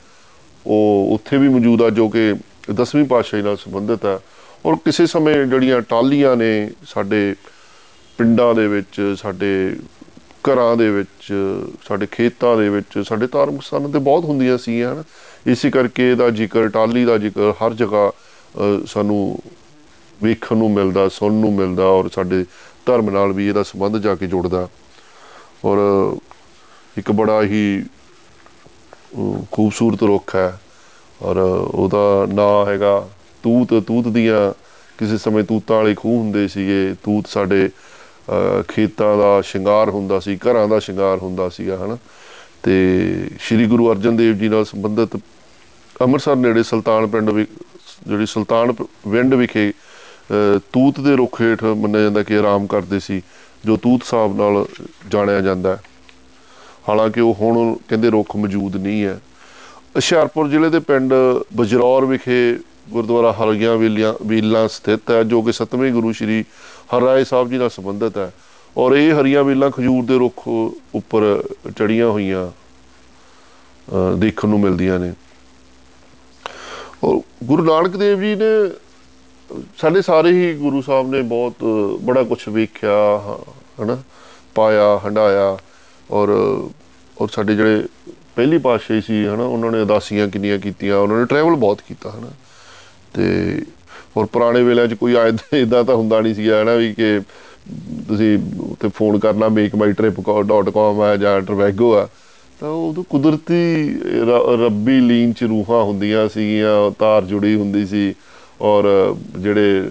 [0.68, 2.34] ਉਹ ਉੱਥੇ ਵੀ ਮੌਜੂਦ ਆ ਜੋ ਕਿ
[2.74, 4.20] 10ਵੀਂ ਪਾਤਸ਼ਾਹੀ ਨਾਲ ਸੰਬੰਧਿਤ ਹੈ।
[4.66, 7.36] ਔਰ ਕਿਸੇ ਸਮੇਂ ਜਿਹੜੀਆਂ ਟਾਲੀਆਂ ਨੇ ਸਾਡੇ
[8.18, 9.76] ਪਿੰਡਾਂ ਦੇ ਵਿੱਚ ਸਾਡੇ
[10.50, 11.34] ਘਰਾਂ ਦੇ ਵਿੱਚ
[11.88, 15.04] ਸਾਡੇ ਖੇਤਾਂ ਦੇ ਵਿੱਚ ਸਾਡੇ ਧਾਰਮਿਕ ਸਥਾਨਾਂ ਤੇ ਬਹੁਤ ਹੁੰਦੀਆਂ ਸੀ ਹਨ।
[15.48, 19.40] ਇਸੇ ਕਰਕੇ ਇਹਦਾ ਜ਼ਿਕਰ ਟਾਲੀ ਦਾ ਜ਼ਿਕਰ ਹਰ ਜਗ੍ਹਾ ਅ, ਸਾਨੂੰ
[20.24, 22.46] ਵੇਖਣ ਨੂੰ ਮਿਲਦਾ ਸੁਣਨ ਨੂੰ ਮਿਲਦਾ ਔਰ ਸਾਡੇ
[22.86, 24.68] ਧਰਮ ਨਾਲ ਵੀ ਇਹਦਾ ਸੰਬੰਧ ਜਾ ਕੇ ਜੁੜਦਾ।
[25.66, 25.78] ਔਰ
[26.98, 27.84] ਇੱਕ ਬੜਾ ਹੀ
[29.18, 30.60] ਅਮ, ਖੂਬਸੂਰਤ ਰੁੱਖ ਹੈ
[31.22, 33.08] ਔਰ ਉਹਦਾ ਨਾਂ ਹੈਗਾ
[33.44, 34.54] ਤੂਤ ਤੂਤ ਦੀਆਂ
[34.98, 37.70] ਕਿਸੇ ਸਮੇਂ ਤੂਤਾਂ ਵਾਲੇ ਖੂਹ ਹੁੰਦੇ ਸੀਗੇ ਤੂਤ ਸਾਡੇ
[38.30, 41.98] ਅ, ਖੇਤਾਂ ਦਾ ਸ਼ਿੰਗਾਰ ਹੁੰਦਾ ਸੀ ਘਰਾਂ ਦਾ ਸ਼ਿੰਗਾਰ ਹੁੰਦਾ ਸੀਗਾ ਹਨਾ?
[42.64, 42.74] ਤੇ
[43.40, 45.16] ਸ੍ਰੀ ਗੁਰੂ ਅਰਜਨ ਦੇਵ ਜੀ ਨਾਲ ਸੰਬੰਧਿਤ
[46.02, 47.46] ਅੰਮ੍ਰਿਤਸਰ ਨੇੜੇ ਸੁਲਤਾਨ ਪਿੰਡ ਵਿ
[48.08, 53.00] ਜਿਹੜੀ ਸੁਲਤਾਨ ਪ- ਵਿੰਡ ਵਿਖੇ ਅ, ਤੂਤ ਦੇ ਰੁੱਖ ਹੇਠ ਮੰਨਿਆ ਜਾਂਦਾ ਕਿ ਆਰਾਮ ਕਰਦੇ
[53.00, 53.22] ਸੀ
[53.66, 54.66] ਜੋ ਤੂਤ ਸਾਹਿਬ ਨਾਲ
[55.10, 55.82] ਜਾਣਿਆ ਜਾਂਦਾ ਹੈ।
[56.90, 59.20] ਹਾਲਾਂਕਿ ਉਹ ਹੁਣ ਕਹਿੰਦੇ ਰੁੱਖ ਮੌਜੂਦ ਨਹੀਂ ਹੈ।
[59.96, 61.14] ਹੁਸ਼ਿਆਰਪੁਰ ਜ਼ਿਲ੍ਹੇ ਦੇ ਪਿੰਡ
[61.56, 66.46] ਬਜਰੌਰ ਵਿਖੇ ਗੁਰਦੁਆਰਾ ਹਰੀਆਂ ਵੇਲੀਆਂ ਵੀਲਾਂ ਸਥਿਤ ਹੈ ਜੋ ਕਿ ਸਤਵੇਂ ਗੁਰੂ ਸ਼੍ਰੀ
[66.98, 68.32] ਹਰਰਾਏ ਸਾਹਿਬ ਜੀ ਨਾਲ ਸੰਬੰਧਿਤ ਹੈ।
[68.78, 70.48] ਔਰ ਇਹ ਹਰੀਆਂ ਵੇਲਾਂ ਖਜੂਰ ਦੇ ਰੁੱਖ
[70.96, 71.44] ਉੱਪਰ
[71.80, 75.14] ਚੜੀਆਂ ਹੋਈਆਂ ਅ, ਦੇਖਣ ਨੂੰ ਮਿਲਦੀਆਂ ਨੇ।
[77.04, 78.76] ਔਰ ਗੁਰੂ ਨਾਨਕ ਦੇਵ ਜੀ ਨੇ
[79.78, 81.54] ਸਾਡੇ ਸਾਰੇ ਹੀ ਗੁਰੂ ਸਾਹਿਬ ਨੇ ਬਹੁਤ
[82.02, 83.52] ਬੜਾ ਕੁਝ ਵੇਖਿਆ ਹ-
[83.84, 83.98] ਹਨਾ
[84.56, 85.58] ਪਾਇਆ ਹੰਡਾਇਆ
[86.12, 86.30] ਔਰ
[87.18, 87.84] ਔਰ ਸਾਡੇ ਜਿਹੜੇ
[88.36, 92.32] ਪਹਿਲੀ ਪਾਤਸ਼ਾਹੀ ਸੀ, ਹਨਾ, ਉਹਨਾਂ ਨੇ ਉਦਾਸੀਆਂ ਕਿੰਨੀਆਂ ਕੀਤੀਆਂ, ਉਹਨਾਂ ਨੇ ਟਰੈਵਲ ਬਹੁਤ ਕੀਤਾ, ਹਨਾ।
[93.14, 93.62] ਤੇ
[94.18, 95.16] ਔਰ ਪੁਰਾਣੇ ਵੇਲਿਆਂ 'ਚ ਕੋਈ
[95.54, 97.20] ਇਦਾਂ ਤਾਂ ਹੁੰਦਾ ਨਹੀਂ ਸੀਗਾ ਨਾ ਵੀ ਕਿ
[98.08, 102.08] ਤੁਸੀਂ ਉੱਤੇ ਫੋਨ ਕਰਨਾ makeMyTrip.com ਹੈ ਜਾਂ ਟਰਵੈਗੋ ਆ,
[102.60, 104.00] ਤਾਂ ਉਦੋਂ ਕੁਦਰਤੀ
[104.66, 108.14] ਰੱਬੀ ਲੀਨ ਚ ਰੂਹਾਂ ਹੁੰਦੀਆਂ ਸੀਗੀਆਂ, ਤਾਰ ਜੁੜੀ ਹੁੰਦੀ ਸੀ,
[108.62, 109.84] ਔਰ ਜਿਹੜੇ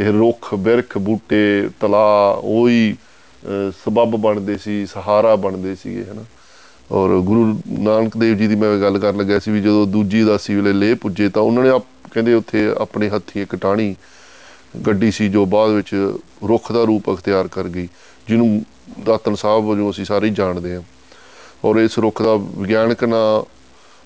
[0.00, 2.96] ਇਹ ਰੁੱਖ, ਬਿਰਖ, ਬੂਟੇ ਤਲਾ ਉਹੀ
[3.84, 6.24] ਸਬਬ ਬਣਦੇ ਸੀ, ਸਹਾਰਾ ਬਣਦੇ ਸੀਗੇ, ਹਨਾ।
[6.90, 10.54] ਔਰ ਗੁਰੂ ਨਾਨਕ ਦੇਵ ਜੀ ਦੀ ਮੈਂ ਗੱਲ ਕਰਨ ਲੱਗਿਆ ਸੀ ਵੀ ਜਦੋਂ ਦੂਜੀ ਦਾਸੀ
[10.54, 11.70] ਵੇਲੇ ਲੇ ਪੁੱਜੇ ਤਾਂ ਉਹਨਾਂ ਨੇ
[12.12, 13.94] ਕਹਿੰਦੇ ਉੱਥੇ ਆਪਣੇ ਹੱਥੀਂ ਇੱਕ ਟਾਣੀ
[14.86, 15.94] ਗੱਡੀ ਸੀ ਜੋ ਬਾਅਦ ਵਿੱਚ
[16.48, 17.88] ਰੁੱਖ ਦਾ ਰੂਪ ਅਖਤਿਆਰ ਕਰ ਗਈ,
[18.28, 18.62] ਜਿਹਨੂੰ
[19.06, 20.82] ਦਾਤਨ ਸਾਹਿਬ ਵਜੋਂ ਅਸੀਂ ਸਾਰੇ ਜਾਣਦੇ ਹਾਂ।
[21.64, 23.42] ਔਰ ਇਸ ਰੁੱਖ ਦਾ ਵਿਗਿਆਨਕ ਨਾਂ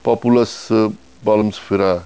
[0.04, 0.56] ਪੋਪੂਲਸ
[1.24, 2.00] ਬਾਲਮਸਫਿਰਾ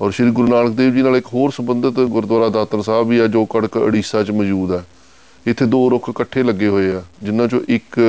[0.00, 3.26] ਔਰ ਸ੍ਰੀ ਗੁਰੂ ਨਾਨਕ ਦੇਵ ਜੀ ਨਾਲ ਇੱਕ ਹੋਰ ਸੰਬੰਧਿਤ ਗੁਰਦੁਆਰਾ ਦਾਤਨ ਸਾਹਿਬ ਵੀ ਆ,
[3.26, 4.84] ਜੋ ਕੜਕ ਓਡੀਸ਼ਾ 'ਚ ਮੌਜੂਦ ਹੈ।
[5.48, 8.00] ਇੱਥੇ ਦੋ ਰੁੱਖ ਇਕੱਠੇ ਲੱਗੇ ਹੋਏ ਆ, ਜਿਨ੍ਹਾਂ 'ਚੋਂ ਇੱਕ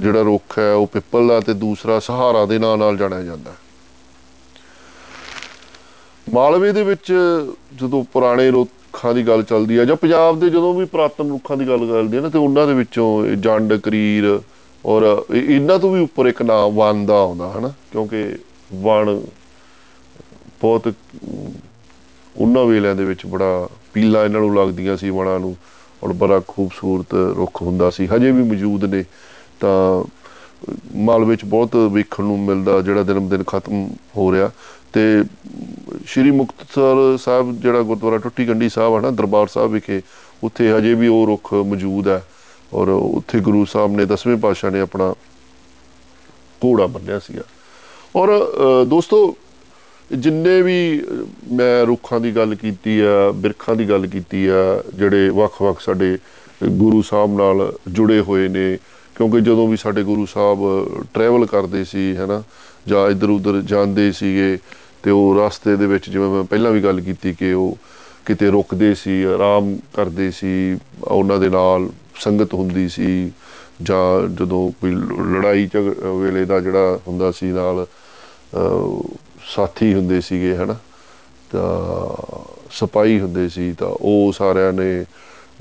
[0.00, 3.56] ਜਿਹੜਾ ਰੁੱਖ ਹੈ, ਉਹ ਪਿੱਪਲ ਦਾ ਤੇ ਦੂਸਰਾ ਸਹਾਰਾ ਦੇ ਨਾਂ ਨਾਲ ਜਾਣਿਆ ਜਾਂਦਾ ਹੈ।
[6.26, 7.12] ਮਾਲਵੇ ਦੇ ਵਿੱਚ
[7.76, 11.68] ਜਦੋਂ ਪੁਰਾਣੇ ਰੁੱਖਾਂ ਦੀ ਗੱਲ ਚੱਲਦੀ ਹੈ ਜਾਂ ਪੰਜਾਬ ਦੇ ਜਦੋਂ ਵੀ ਪ੍ਰਾਤਨ ਰੁੱਖਾਂ ਦੀ
[11.68, 14.38] ਗੱਲ ਕਰਦੀ ਹੈ ਨਾ, ਤੇ ਉਹਨਾਂ ਦੇ ਵਿੱਚੋਂ ਜੰਡ, ਕਰੀਰ
[14.84, 15.02] ਔਰ
[15.34, 17.72] ਇਹਨਾਂ ਤੋਂ ਵੀ ਉੱਪਰ ਇੱਕ ਨਾਮ ਵਨ ਦਾ ਆਉਂਦਾ, ਹਨਾ?
[17.92, 18.22] ਕਿਉਂਕਿ
[18.74, 19.20] ਵਣ
[20.60, 20.92] ਬਹੁਤ
[22.36, 25.56] ਉਹਨਾਂ ਵੇਲਿਆਂ ਦੇ ਵਿੱਚ ਬੜਾ ਪੀਲਾ ਇਹਨਾਂ ਨੂੰ ਲੱਗਦੀਆਂ ਸੀ ਵਣਾਂ ਨੂੰ
[26.04, 29.04] ਔਰ ਬੜਾ ਖੂਬਸੂਰਤ ਰੁੱਖ ਹੁੰਦਾ ਸੀ। ਹਜੇ ਵੀ ਮੌਜੂਦ ਨੇ।
[29.60, 30.04] ਤਾਂ
[30.96, 34.50] ਮਾਲ ਵਿੱਚ ਬਹੁਤ ਵੇਖਣ ਨੂੰ ਮਿਲਦਾ, ਜਿਹੜਾ ਦਿਨ ਦਿਨ ਖਤਮ ਹੋ ਰਿਹਾ।
[34.92, 35.00] ਤੇ
[36.06, 40.00] ਸ਼੍ਰੀ ਮੁਕਤਸਰ ਸਾਹਿਬ ਜਿਹੜਾ ਗੁਰਦੁਆਰਾ ਟੁੱਟੀ ਗੰਡੀ ਸਾਹਿਬ ਹੈ ਨਾ, ਦਰਬਾਰ ਸਾਹਿਬ ਵਿਖੇ,
[40.44, 42.22] ਉੱਥੇ ਹਜੇ ਵੀ ਉਹ ਰੁੱਖ ਮੌਜੂਦ ਹੈ
[42.74, 45.12] ਔਰ ਉੱਥੇ ਗੁਰੂ ਸਾਹਿਬ ਨੇ ਦਸਵੇਂ ਪਾਤਸ਼ਾਹ ਨੇ ਆਪਣਾ
[46.64, 47.42] ਘੋੜਾ ਬੰਨਿਆ ਸੀਗਾ।
[48.16, 48.28] ਔਰ
[48.86, 49.36] ਦੋਸਤੋ
[50.16, 51.02] ਜਿੰਨੇ ਵੀ
[51.52, 56.18] ਮੈਂ ਰੁੱਖਾਂ ਦੀ ਗੱਲ ਕੀਤੀ ਆ, ਬਿਰਖਾਂ ਦੀ ਗੱਲ ਕੀਤੀ ਆ, ਜਿਹੜੇ ਵੱਖ-ਵੱਖ ਸਾਡੇ
[56.64, 58.78] ਗੁਰੂ ਸਾਹਿਬ ਨਾਲ ਜੁੜੇ ਹੋਏ ਨੇ,
[59.16, 60.58] ਕਿਉਂਕਿ ਜਦੋਂ ਵੀ ਸਾਡੇ ਗੁਰੂ ਸਾਹਿਬ
[61.14, 62.42] ਟਰੈਵਲ ਕਰਦੇ ਸੀ, ਹੈਨਾ,
[62.88, 64.58] ਜਾਂ ਇੱਧਰ ਉੱਧਰ ਜਾਂਦੇ ਸੀਗੇ,
[65.02, 67.76] ਤੇ ਉਹ ਰਸਤੇ ਦੇ ਵਿੱਚ ਜਿਵੇਂ ਮੈਂ ਪਹਿਲਾਂ ਵੀ ਗੱਲ ਕੀਤੀ ਕਿ ਉਹ
[68.26, 71.88] ਕਿਤੇ ਰੁਕਦੇ ਸੀ, ਆਰਾਮ ਕਰਦੇ ਸੀ, ਉਹਨਾਂ ਦੇ ਨਾਲ
[72.20, 73.32] ਸੰਗਤ ਹੁੰਦੀ ਸੀ,
[73.82, 74.90] ਜਾਂ ਜਦੋਂ ਕੋਈ
[75.32, 77.86] ਲੜਾਈ ਵੇਲੇ ਦਾ ਜਿਹੜਾ ਹੁੰਦਾ ਸੀ ਨਾਲ
[79.54, 80.76] ਸਾਥੀ ਹੁੰਦੇ ਸੀਗੇ, ਹਨਾ?
[81.50, 85.04] ਤਾਂ ਸਪਾਈ ਹੁੰਦੇ ਸੀ, ਤਾਂ ਉਹ ਸਾਰਿਆਂ ਨੇ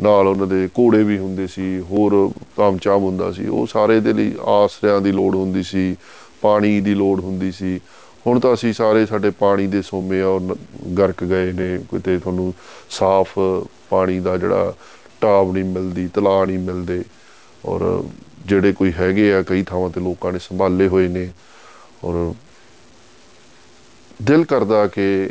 [0.01, 4.33] ਨਾਲ ਉਹਨਾਂ ਦੇ ਘੋੜੇ ਵੀ ਹੁੰਦੇ ਸੀ, ਹੋਰ ਕਾਮਚਾਮ ਹੁੰਦਾ ਸੀ। ਉਹ ਸਾਰੇ ਦੇ ਲਈ
[4.45, 5.95] ਆਸਰਿਆਂ ਦੀ ਲੋੜ ਹੁੰਦੀ ਸੀ,
[6.41, 7.79] ਪਾਣੀ ਦੀ ਲੋੜ ਹੁੰਦੀ ਸੀ।
[8.27, 10.39] ਹੁਣ ਤਾਂ ਅਸੀਂ ਸਾਰੇ ਸਾਡੇ ਪਾਣੀ ਦੇ ਸੋਮੇ ਆ
[10.97, 12.53] ਗਰਕ ਗਏ ਨੇ। ਕਿਤੇ ਤੁਹਾਨੂੰ
[12.89, 13.39] ਸਾਫ਼
[13.89, 14.73] ਪਾਣੀ ਦਾ ਜਿਹੜਾ
[15.21, 17.03] ਟਾਬ ਨਹੀਂ ਮਿਲਦੀ ਤਲਾ ਨਹੀਂ ਮਿਲਦੇ।
[17.65, 18.03] ਔਰ
[18.45, 21.29] ਜਿਹੜੇ ਕੋਈ ਹੈਗੇ ਆ, ਕਈ ਥਾਵਾਂ ਤੇ ਲੋਕਾਂ ਨੇ ਸੰਭਾਲੇ ਹੋਏ ਨੇ।
[22.03, 22.33] ਔਰ
[24.21, 25.29] ਦਿਲ ਕਰਦਾ ਕਿ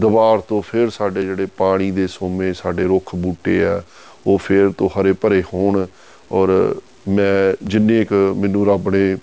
[0.00, 3.82] ਦੁਬਾਰ ਤੋਂ ਫਿਰ ਸਾਡੇ ਜਿਹੜੇ ਪਾਣੀ ਦੇ ਸੋਮੇ, ਸਾਡੇ ਰੁੱਖ ਬੂਟੇ ਆ,
[4.26, 5.86] ਉਹ ਫਿਰ ਤੋਂ ਹਰੇ ਭਰੇ ਹੋਣ
[6.32, 6.50] ਔਰ
[7.08, 9.16] ਮੈਂ ਜਿੰਨੇ ਕ ਮੈਨੂੰ ਰੱਬ ਨੇ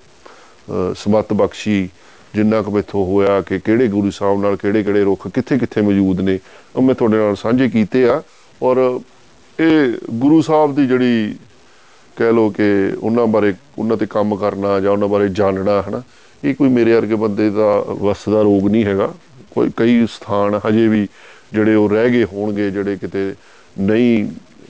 [0.97, 1.89] ਸਮਤ ਬਖਸ਼ੀ,
[2.35, 6.21] ਜਿੰਨਾ ਕੁ ਮੈਥੋਂ ਹੋਇਆ ਕਿ ਕਿਹੜੇ ਗੁਰੂ ਸਾਹਿਬ ਨਾਲ ਕਿਹੜੇ ਕਿਹੜੇ ਰੁੱਖ ਕਿੱਥੇ ਕਿੱਥੇ ਮੌਜੂਦ
[6.21, 6.39] ਨੇ,
[6.75, 8.21] ਉਹ ਮੈਂ ਤੁਹਾਡੇ ਨਾਲ ਸਾਂਝੇ ਕੀਤੇ ਆ
[8.61, 8.77] ਔਰ
[9.59, 11.35] ਇਹ ਗੁਰੂ ਸਾਹਿਬ ਦੀ ਜਿਹੜੀ
[12.17, 16.01] ਕਹਿ ਲੋ ਕਿ ਉਹਨਾਂ ਬਾਰੇ, ਉਹਨਾਂ ਤੇ ਕੰਮ ਕਰਨਾ ਜਾਂ ਉਹਨਾਂ ਬਾਰੇ ਜਾਣਨਾ, ਹਨਾ
[16.47, 17.69] ਇਹ ਕੋਈ ਮੇਰੇ ਵਰਗੇ ਬੰਦੇ ਦਾ
[18.01, 19.13] ਵਸ ਦਾ ਰੋਗ ਨਹੀਂ ਹੈਗਾ।
[19.51, 21.07] ਕੋਈ, ਕਈ ਸਥਾਨ ਹਜੇ ਵੀ
[21.53, 23.33] ਜਿਹੜੇ ਉਹ ਰਹਿ ਗਏ ਹੋਣਗੇ, ਜਿਹੜੇ ਕਿਤੇ
[23.79, 24.27] ਨਹੀਂ,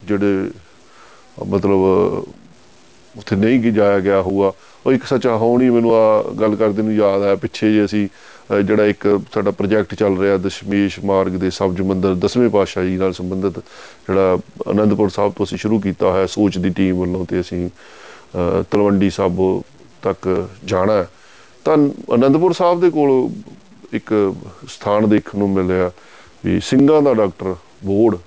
[0.08, 0.50] ਜਿਹੜੇ
[1.48, 2.26] ਮਤਲਬ
[3.16, 4.52] ਉੱਥੇ ਨਹੀਂ ਕਿ ਜਾਇਆ ਗਿਆ ਹੋਊਗਾ।
[4.86, 8.08] ਉਹ ਇੱਕ ਸੱਚਾ ਹੋਣੀ ਮੈਨੂੰ ਆ ਗੱਲ ਕਰਦੇ ਨੂੰ ਯਾਦ ਆਇਆ। ਪਿੱਛੇ ਜੇ ਅਸੀਂ
[8.64, 13.14] ਜਿਹੜਾ ਇੱਕ ਸਾਡਾ ਪ੍ਰੋਜੈਕਟ ਚੱਲ ਰਿਹਾ ਦਸ਼ਮੇਸ਼ ਮਾਰਗ ਦੇ ਸਬਜ ਮੰਦਰ, ਦਸਵੇਂ ਪਾਤਸ਼ਾਹ ਜੀ ਨਾਲ
[13.14, 13.60] ਸੰਬੰਧਿਤ
[14.08, 14.38] ਜਿਹੜਾ
[14.72, 17.70] ਅਨੰਦਪੁਰ ਸਾਹਿਬ ਤੋਂ ਅਸੀਂ ਸ਼ੁਰੂ ਕੀਤਾ ਹੋਇਆ ਸੋਚ ਦੀ ਟੀਮ ਵੱਲੋਂ ਤੇ ਅਸੀਂ
[18.72, 19.64] ਤਲਵੰਡੀ ਸਾਬੋ
[20.04, 21.06] ਤੱਕ ਜਾਣਾ
[21.68, 21.78] ਤਾਂ
[22.16, 23.10] ਅਨੰਦਪੁਰ ਸਾਹਿਬ ਦੇ ਕੋਲ
[23.94, 24.12] ਇੱਕ
[24.68, 25.90] ਸਥਾਨ ਦੇਖਣ ਨੂੰ ਮਿਲਿਆ
[26.46, 28.18] ਵੀ ਸਿੰਘਾਂ ਦਾ ਡਾਕਟਰ ਬੋਰਡ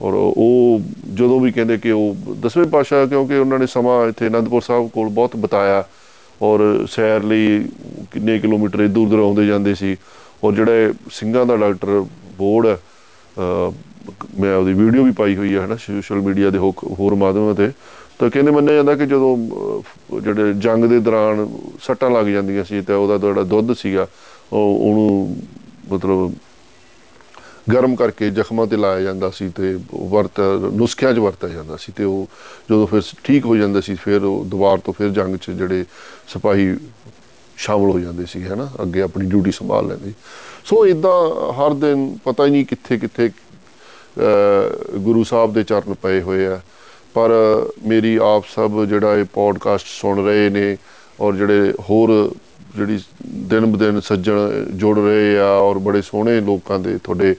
[0.00, 0.80] ਔਰ ਉਹ
[1.14, 5.08] ਜਦੋਂ ਵੀ ਕਹਿੰਦੇ ਕਿ ਉਹ ਦਸਵੇਂ ਪਾਸ਼ਾ ਕਿਉਂਕਿ ਉਹਨਾਂ ਨੇ ਸਮਾਂ ਇੱਥੇ ਅਨੰਦਪੁਰ ਸਾਹਿਬ ਕੋਲ
[5.08, 5.82] ਬਹੁਤ ਬਤਾਇਆ।
[6.42, 7.58] ਔਰ ਸੈਰ ਲਈ
[8.12, 9.96] ਕਿੰਨੇ ਕਿਲੋਮੀਟਰ ਇਧਰ ਉਧਰ ਆਉਂਦੇ ਜਾਂਦੇ ਸੀ।
[10.44, 12.00] ਔਰ ਜਿਹੜੇ ਸਿੰਘਾਂ ਦਾ ਡਾਕਟਰ
[12.38, 12.66] ਬੋਰਡ
[14.40, 17.70] ਮੈਂ ਉਹਦੀ ਵੀਡੀਓ ਵੀ ਪਾਈ ਹੋਈ ਹੈ, ਹਨਾ, ਸੋਸ਼ਲ ਮੀਡੀਆ ਦੇ ਹੋਰ ਮਾਧਿਅਮਾਂ ਤੇ।
[18.20, 21.48] ਤਾਂ ਕਹਿੰਦੇ ਮੰਨਿਆ ਜਾਂਦਾ ਕਿ ਜਦੋਂ ਜਿਹੜੇ ਜੰਗ ਦੇ ਦੌਰਾਨ
[21.82, 24.06] ਸੱਟਾਂ ਲੱਗ ਜਾਂਦੀਆਂ ਸੀ ਤੇ ਉਹਦਾ ਜਿਹੜਾ ਦੁੱਧ ਸੀਗਾ,
[24.52, 25.36] ਉਹ ਉਹਨੂੰ
[25.92, 26.32] ਮਤਲਬ
[27.72, 29.74] ਗਰਮ ਕਰਕੇ ਜ਼ਖਮਾਂ ਤੇ ਲਾਇਆ ਜਾਂਦਾ ਸੀ ਤੇ
[30.10, 30.40] ਵਰਤ,
[30.74, 32.26] ਨੁਸਖਿਆਂ 'ਚ ਵਰਤਿਆ ਜਾਂਦਾ ਸੀ ਤੇ ਉਹ
[32.70, 35.84] ਜਦੋਂ ਫਿਰ ਠੀਕ ਹੋ ਜਾਂਦਾ ਸੀ, ਫਿਰ ਉਹ ਦੁਬਾਰ ਤੋਂ ਫਿਰ ਜੰਗ 'ਚ ਜਿਹੜੇ
[36.28, 36.76] ਸਿਪਾਹੀ
[37.56, 40.12] ਸ਼ਾਮਲ ਹੋ ਜਾਂਦੇ ਸੀ ਹੈਨਾ ਅੱਗੇ ਆਪਣੀ ਡਿਊਟੀ ਸੰਭਾਲ ਲੈਂਦੇ।
[40.64, 41.18] ਸੋ ਇਦਾਂ
[41.54, 43.30] ਹਰ ਦਿਨ ਪਤਾ ਹੀ ਨਹੀਂ ਕਿੱਥੇ ਕਿੱਥੇ
[44.98, 46.60] ਗੁਰੂ ਸਾਹਿਬ ਦੇ ਚਰਨ ਪਏ ਹੋਏ ਆ।
[47.14, 47.30] ਪਰ
[47.86, 50.76] ਮੇਰੀ ਆਪ ਸਭ ਜਿਹੜਾ ਇਹ ਪੋਡਕਾਸਟ ਸੁਣ ਰਹੇ ਨੇ
[51.20, 52.10] ਔਰ ਜਿਹੜੇ ਹੋਰ
[52.76, 57.34] ਜਿਹੜੀ ਦਿਨ ਬਦਿਨ ਸੱਜਣ ਜੁੜ ਰਹੇ ਆ ਔਰ ਬੜੇ ਸੋਹਣੇ ਲੋਕਾਂ ਦੇ ਤੁਹਾਡੇ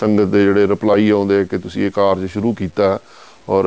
[0.00, 2.98] ਸੰਗਤ ਦੇ ਜਿਹੜੇ ਰਿਪਲਾਈ ਆਉਂਦੇ ਕਿ ਤੁਸੀਂ ਇਹ ਕਾਰਜ ਸ਼ੁਰੂ ਕੀਤਾ
[3.48, 3.64] ਔਰ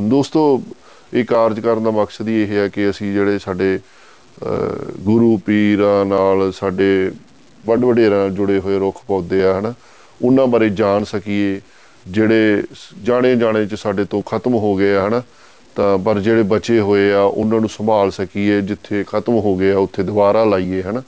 [0.00, 0.62] ਦੋਸਤੋ,
[1.14, 3.78] ਇਹ ਕਾਰਜ ਕਰਨ ਦਾ ਮਕਸਦ ਹੀ ਇਹ ਹੈ ਕਿ ਅਸੀਂ ਜਿਹੜੇ ਸਾਡੇ
[5.04, 7.10] ਗੁਰੂ ਪੀਰਾਂ ਨਾਲ ਸਾਡੇ
[7.66, 9.72] ਵੱਡ ਵਡੇਰਿਆਂ ਨਾਲ ਜੁੜੇ ਹੋਏ ਰੁੱਖ ਪੌਦੇ ਆ, ਹਨਾ,
[10.22, 11.60] ਉਹਨਾਂ ਬਾਰੇ ਜਾਣ ਸਕੀਏ।
[12.08, 15.22] ਜਿਹੜੇ ਸ- ਜਾਣੇ ਜਾਣੇ ਚ ਸਾਡੇ ਤੋਂ ਖਤਮ ਹੋ ਗਏ ਆ ਹਨਾ?
[15.76, 19.78] ਤਾਂ ਪਰ ਜਿਹੜੇ ਬਚੇ ਹੋਏ ਆ ਉਹਨਾਂ ਨੂੰ ਸੰਭਾਲ ਸਕੀਏ ਜਿੱਥੇ ਖਤਮ ਹੋ ਗਏ ਆ
[19.78, 21.02] ਉੱਥੇ ਦੁਬਾਰਾ ਲਾਈਏ ਹਨਾ?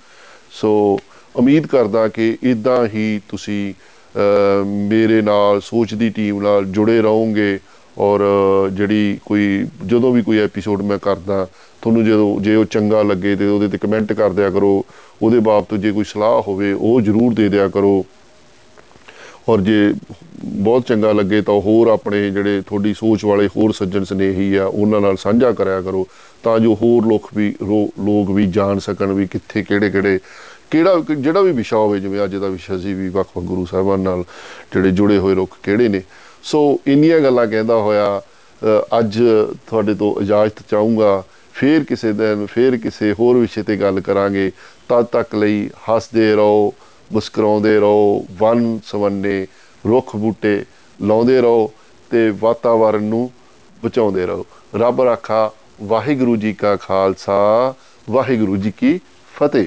[0.50, 0.98] ਸੋ
[1.36, 3.74] ਉਮੀਦ ਕਰਦਾ ਕਿ ਇਦਾਂ ਹੀ ਤੁਸੀਂ
[4.16, 7.58] ਅਹ, ਮੇਰੇ ਨਾਲ ਸੋਚ ਦੀ ਟੀਮ ਨਾਲ ਜੁੜੇ ਰਹੋਗੇ
[7.98, 11.46] ਔਰ ਅਹ, ਜਿਹੜੀ ਕੋਈ ਜਦੋਂ ਵੀ ਕੋਈ ਐਪੀਸੋਡ ਮੈਂ ਕਰਦਾ
[11.82, 14.84] ਤੁਹਾਨੂੰ ਜਦੋਂ ਜੇ ਉਹ ਚੰਗਾ ਲੱਗੇ ਤੇ ਉਹਦੇ ਤੇ ਕਮੈਂਟ ਕਰ ਦਿਆ ਕਰੋ
[15.22, 18.06] ਉਹਦੇ ਬਾਬਤ ਜੇ ਕੋਈ ਸਲਾਹ ਹੋਵੇ ਉਹ ਜਰੂਰ ਦੇ ਦਿਆ ਕਰੋ।
[19.48, 19.94] ਔਰ ਜੇ
[20.44, 25.00] ਬਹੁਤ ਚੰਗਾ ਲੱਗੇ ਤਾਂ ਹੋਰ ਆਪਣੇ ਜਿਹੜੇ ਤੁਹਾਡੀ ਸੋਚ ਵਾਲੇ ਹੋਰ ਸੱਜਣ ਸਨੇਹੀ ਆ ਉਹਨਾਂ
[25.00, 26.06] ਨਾਲ ਸਾਂਝਾ ਕਰਿਆ ਕਰੋ
[26.42, 30.18] ਤਾਂ ਜੋ ਹੋਰ ਲੋਕ ਵੀ ਰੋ- ਲੋਕ ਵੀ ਜਾਣ ਸਕਣ ਵੀ ਕਿੱਥੇ ਕਿਹੜੇ ਕਿਹੜੇ
[30.70, 34.00] ਕਿਹੜਾ ਜਿਹੜਾ ਵੀ ਵਿਸ਼ਾ ਹੋਵੇ ਜਿਵੇਂ ਅੱਜ ਦਾ ਵਿਸ਼ਾ ਸੀ ਵੀ ਵੱਖ ਵੱਖ ਗੁਰੂ ਸਾਹਿਬਾਨ
[34.00, 34.24] ਨਾਲ
[34.72, 36.02] ਜਿਹੜੇ ਜੁੜੇ ਹੋਏ ਰੁੱਖ ਕਿਹੜੇ ਨੇ।
[36.42, 38.22] ਸੋ ਇੰਨੀਆਂ ਗੱਲਾਂ ਕਹਿੰਦਾ ਹੋਇਆ
[38.62, 39.18] ਅ, ਅੱਜ
[39.66, 44.50] ਤੁਹਾਡੇ ਤੋਂ ਇਜਾਜ਼ਤ ਚਾਹੂੰਗਾ ਫੇਰ ਕਿਸੇ ਦਿਨ ਫੇਰ ਕਿਸੇ ਹੋਰ ਵਿਸ਼ੇ ਤੇ ਗੱਲ ਕਰਾਂਗੇ।
[44.88, 46.74] ਤਦ ਤੱਕ ਲਈ ਹੱਸਦੇ ਰਹੋ
[47.12, 49.46] ਮੁਸਕਰਾਉਂਦੇ ਰਹੋ ਵਨ ਸਵੰਨੇ
[49.88, 50.64] ਰੁੱਖ ਬੂਟੇ
[51.02, 51.72] ਲਾਉਂਦੇ ਰਹੋ
[52.10, 53.30] ਤੇ ਵਾਤਾਵਰਨ ਨੂੰ
[53.84, 55.50] ਬਚਾਉਂਦੇ ਰਹੋ। ਰੱਬ ਰਾਖਾ
[55.82, 57.74] ਵਾਹਿਗੁਰੂ ਜੀ ਕਾ ਖਾਲਸਾ,
[58.10, 59.00] ਵਾਹਿਗੁਰੂ ਜੀ ਕੀ
[59.34, 59.66] ਫਤਿਹ।